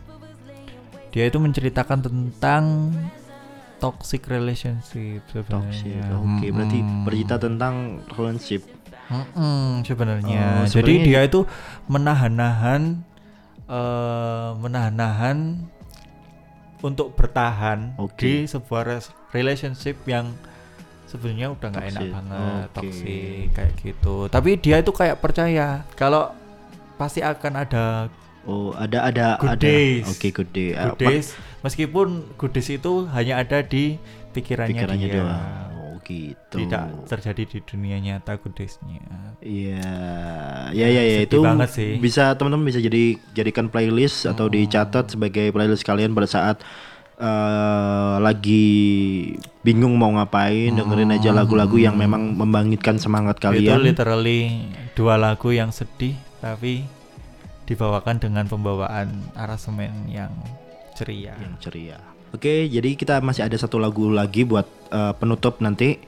dia 1.11 1.25
itu 1.25 1.37
menceritakan 1.37 2.01
tentang 2.01 2.89
toxic 3.77 4.25
relationship 4.25 5.21
Toxic. 5.29 6.01
Oke, 6.09 6.49
berarti 6.49 6.81
Mm-mm. 6.81 7.05
bercerita 7.05 7.37
tentang 7.37 7.75
relationship. 8.09 8.65
Mm-mm, 9.11 9.85
sebenarnya 9.85 10.65
Oh, 10.65 10.69
jadi 10.69 10.93
dia 11.05 11.21
itu 11.25 11.45
menahan-nahan 11.87 13.05
eh 13.65 14.51
menahan-nahan 14.61 15.65
untuk 16.85 17.17
bertahan 17.17 17.97
Oke. 17.97 18.21
di 18.21 18.33
sebuah 18.45 19.01
relationship 19.33 19.97
yang 20.05 20.37
sebenarnya 21.09 21.49
udah 21.57 21.69
nggak 21.73 21.87
enak 21.97 22.09
banget 22.13 22.65
Oke. 22.69 22.75
toxic 22.77 23.45
kayak 23.57 23.73
gitu 23.81 24.15
tapi 24.29 24.51
dia 24.61 24.85
itu 24.85 24.93
kayak 24.93 25.17
percaya 25.17 25.81
kalau 25.97 26.33
pasti 27.01 27.25
akan 27.25 27.53
ada 27.61 27.87
Oh, 28.45 28.77
ada 28.77 29.09
ada 29.09 29.41
Good 29.41 29.57
ada. 29.57 29.65
days. 29.65 30.05
Oke, 30.05 30.29
good 30.29 30.53
day. 30.53 30.77
good 30.77 31.01
days 31.01 31.33
meskipun 31.65 32.29
good 32.37 32.53
days 32.53 32.69
itu 32.69 33.09
hanya 33.09 33.41
ada 33.41 33.65
di 33.65 33.97
pikirannya, 34.37 34.77
pikirannya 34.85 35.09
dia 35.09 35.17
doang. 35.17 35.64
Oh, 36.05 36.11
gitu. 36.11 36.57
tidak 36.61 36.85
terjadi 37.07 37.43
di 37.47 37.59
dunia 37.61 37.97
nyata 37.99 38.37
good 38.37 38.53
days-nya 38.53 39.01
Iya, 39.41 39.89
ya 40.71 40.87
ya 40.87 41.03
ya 41.03 41.19
itu 41.23 41.41
banget 41.41 41.71
sih. 41.71 41.97
bisa 41.97 42.33
teman-teman 42.35 42.65
bisa 42.65 42.79
jadi 42.79 43.17
jadikan 43.33 43.67
playlist 43.67 44.25
atau 44.25 44.47
Hmm. 44.47 44.55
dicatat 44.55 45.11
sebagai 45.11 45.49
playlist 45.49 45.83
kalian 45.83 46.13
pada 46.13 46.27
saat 46.27 46.57
eh, 47.15 48.17
lagi 48.19 48.67
bingung 49.61 49.95
mau 49.95 50.11
ngapain, 50.13 50.75
dengerin 50.75 51.15
aja 51.15 51.31
lagu-lagu 51.31 51.79
yang 51.79 51.95
memang 51.95 52.35
membangkitkan 52.35 52.99
semangat 52.99 53.39
itu 53.39 53.45
kalian. 53.65 53.81
literally 53.81 54.41
dua 54.93 55.15
lagu 55.15 55.49
yang 55.49 55.71
sedih 55.71 56.13
tapi 56.39 56.83
dibawakan 57.65 58.19
dengan 58.19 58.45
pembawaan 58.45 59.09
aransemen 59.33 60.11
yang 60.11 60.35
ceria 60.93 61.39
yang 61.39 61.55
ceria. 61.59 61.99
Oke, 62.35 62.67
jadi 62.67 62.99
kita 62.99 63.23
masih 63.23 63.47
ada 63.47 63.55
satu 63.55 63.79
lagu 63.79 64.11
lagi 64.11 64.43
buat 64.43 64.67
eh, 64.91 65.15
penutup 65.23 65.63
nanti. 65.63 66.03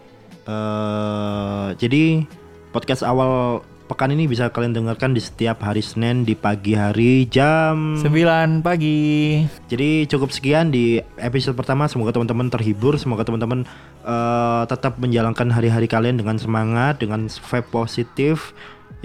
eh 0.46 1.68
jadi 1.78 2.26
podcast 2.74 3.02
awal 3.06 3.62
pekan 3.86 4.10
ini 4.10 4.26
bisa 4.26 4.50
kalian 4.50 4.74
dengarkan 4.74 5.14
di 5.14 5.22
setiap 5.22 5.62
hari 5.62 5.82
Senin 5.82 6.26
di 6.26 6.34
pagi 6.34 6.74
hari 6.74 7.30
jam 7.30 7.94
9 7.94 8.66
pagi. 8.66 9.42
Jadi 9.70 10.10
cukup 10.10 10.34
sekian 10.34 10.74
di 10.74 10.98
episode 11.22 11.54
pertama. 11.54 11.86
Semoga 11.86 12.10
teman-teman 12.18 12.50
terhibur. 12.50 12.98
Semoga 12.98 13.22
teman-teman 13.22 13.62
eh, 14.02 14.62
tetap 14.66 14.98
menjalankan 14.98 15.46
hari-hari 15.54 15.86
kalian 15.86 16.18
dengan 16.18 16.42
semangat, 16.42 16.98
dengan 16.98 17.30
vibe 17.30 17.70
positif 17.70 18.50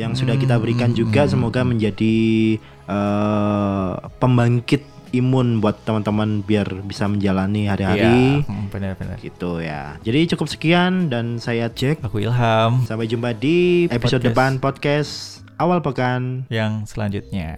yang 0.02 0.18
sudah 0.18 0.34
kita 0.42 0.58
berikan 0.58 0.98
juga. 0.98 1.30
Semoga 1.30 1.62
menjadi 1.62 2.58
eh, 2.90 3.92
pembangkit 4.18 4.91
imun 5.12 5.60
buat 5.60 5.84
teman-teman 5.84 6.42
biar 6.42 6.68
bisa 6.84 7.08
menjalani 7.08 7.68
hari-hari. 7.68 8.44
Iya, 8.44 8.48
hmm, 8.48 8.66
benar-benar. 8.72 9.18
Gitu 9.20 9.60
ya. 9.60 9.96
Jadi 10.02 10.20
cukup 10.36 10.48
sekian 10.48 11.12
dan 11.12 11.38
saya 11.38 11.68
Jack. 11.72 12.00
Aku 12.02 12.24
Ilham 12.24 12.84
Sampai 12.88 13.08
jumpa 13.08 13.36
di 13.36 13.88
episode 13.88 14.24
Podcast. 14.24 14.28
depan 14.32 14.52
podcast 14.58 15.12
awal 15.56 15.84
pekan. 15.84 16.50
yang 16.50 16.90
selanjutnya. 16.90 17.54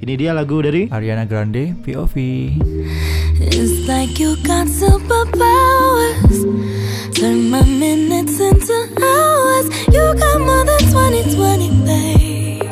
Ini 0.00 0.12
dia 0.16 0.36
lagu 0.36 0.60
dari 0.60 0.92
Ariana 0.92 1.24
Grande 1.24 1.72
POV. 1.80 2.14
It's 3.40 3.88
like 3.88 4.20
you 4.20 4.36
got 4.44 4.68
superpowers. 4.68 6.36
Turn 7.16 7.48
my 7.48 7.64
minutes 7.64 8.36
into 8.36 8.76
hours. 9.00 9.66
You 9.88 10.04
got 10.16 10.40
more 10.40 10.64
than 10.64 10.82
2020, 10.88 11.84
babe. 11.84 12.64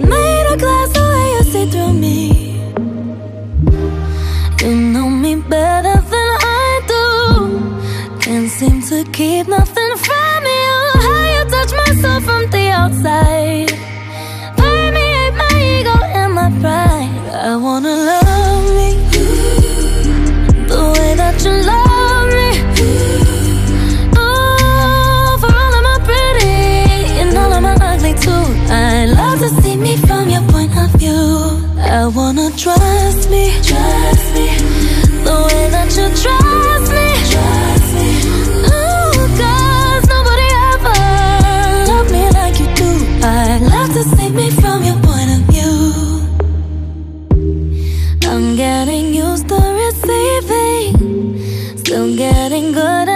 Made 0.00 0.46
a 0.48 0.56
glass 0.56 0.88
the 0.92 1.04
way 1.04 1.26
you 1.36 1.42
see 1.48 1.66
through 1.68 1.92
me. 1.92 2.41
You 4.62 4.76
know 4.76 5.08
me 5.10 5.34
better 5.34 6.00
than 6.12 6.30
I 6.40 6.80
do. 6.86 8.20
Can't 8.20 8.48
seem 8.48 8.80
to 8.90 9.02
keep 9.10 9.48
nothing 9.48 9.94
from 10.04 10.40
you. 10.56 10.72
Oh, 10.86 10.98
how 11.06 11.24
you 11.34 11.42
touch 11.50 11.72
my 11.80 11.90
soul 12.00 12.20
from 12.20 12.48
the 12.48 12.70
outside. 12.70 13.72
Permeate 14.56 15.34
my 15.34 15.50
ego 15.74 15.96
and 16.20 16.34
my 16.34 16.48
pride. 16.60 17.10
I 17.50 17.56
wanna 17.56 17.94
love 18.10 18.64
me 18.78 18.90
the 20.70 20.82
way 20.94 21.10
that 21.16 21.36
you 21.44 21.54
love 21.72 22.26
me. 22.36 22.50
Oh, 24.16 25.38
for 25.40 25.52
all 25.62 25.74
of 25.78 25.82
my 25.90 25.98
pretty 26.06 27.18
and 27.20 27.36
all 27.36 27.52
of 27.52 27.62
my 27.64 27.74
ugly 27.90 28.14
too. 28.14 28.44
I 28.70 29.06
love 29.06 29.40
to 29.40 29.48
see 29.60 29.74
me 29.74 29.96
from 29.96 30.30
your 30.30 30.44
point 30.52 30.72
of 30.78 30.88
view. 31.00 31.66
I 31.80 32.06
wanna 32.06 32.48
trust 32.56 33.01
I'm 48.24 48.56
getting 48.56 49.12
used 49.14 49.48
to 49.48 49.54
receiving, 49.54 50.96
still 51.76 52.16
getting 52.16 52.72
good 52.72 53.11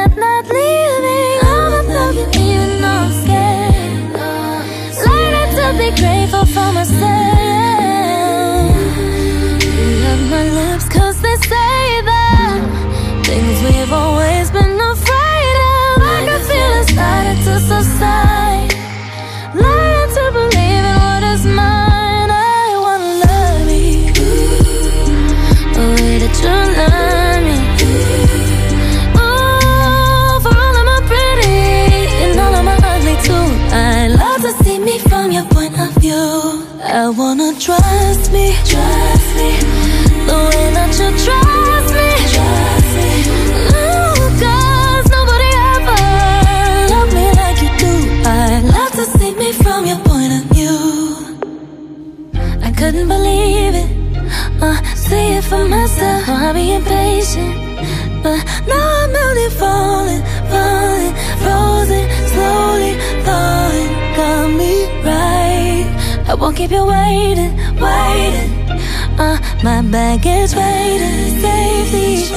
myself. 56.46 56.52
Oh, 56.52 56.52
I'll 56.52 56.54
be 56.54 56.72
impatient. 56.72 58.22
But 58.22 58.44
now 58.66 59.04
I'm 59.04 59.14
only 59.14 59.50
falling, 59.50 60.22
falling, 60.50 61.14
frozen, 61.42 62.04
slowly 62.32 62.92
falling. 63.24 63.90
Got 64.16 64.50
me 64.50 64.86
right. 65.04 65.86
I 66.28 66.34
won't 66.34 66.56
keep 66.56 66.70
you 66.70 66.84
waiting, 66.84 67.56
waiting. 67.80 68.52
Uh, 69.18 69.38
my 69.62 69.82
bag 69.82 70.26
is 70.26 70.54
waiting, 70.54 71.40
safety. 71.40 72.34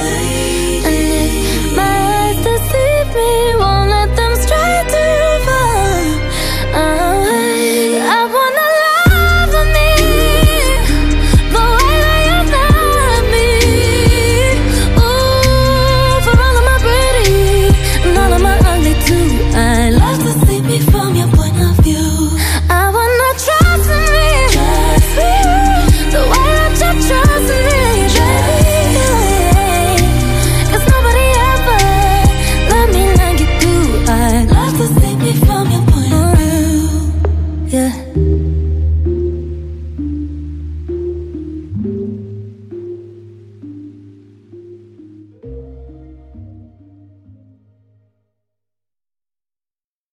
And 0.84 0.94
if 0.96 1.76
my 1.76 1.82
eyes 1.82 2.36
deceive 2.36 3.14
me, 3.14 3.54
won't 3.58 3.90
let 3.90 4.16
them 4.16 4.29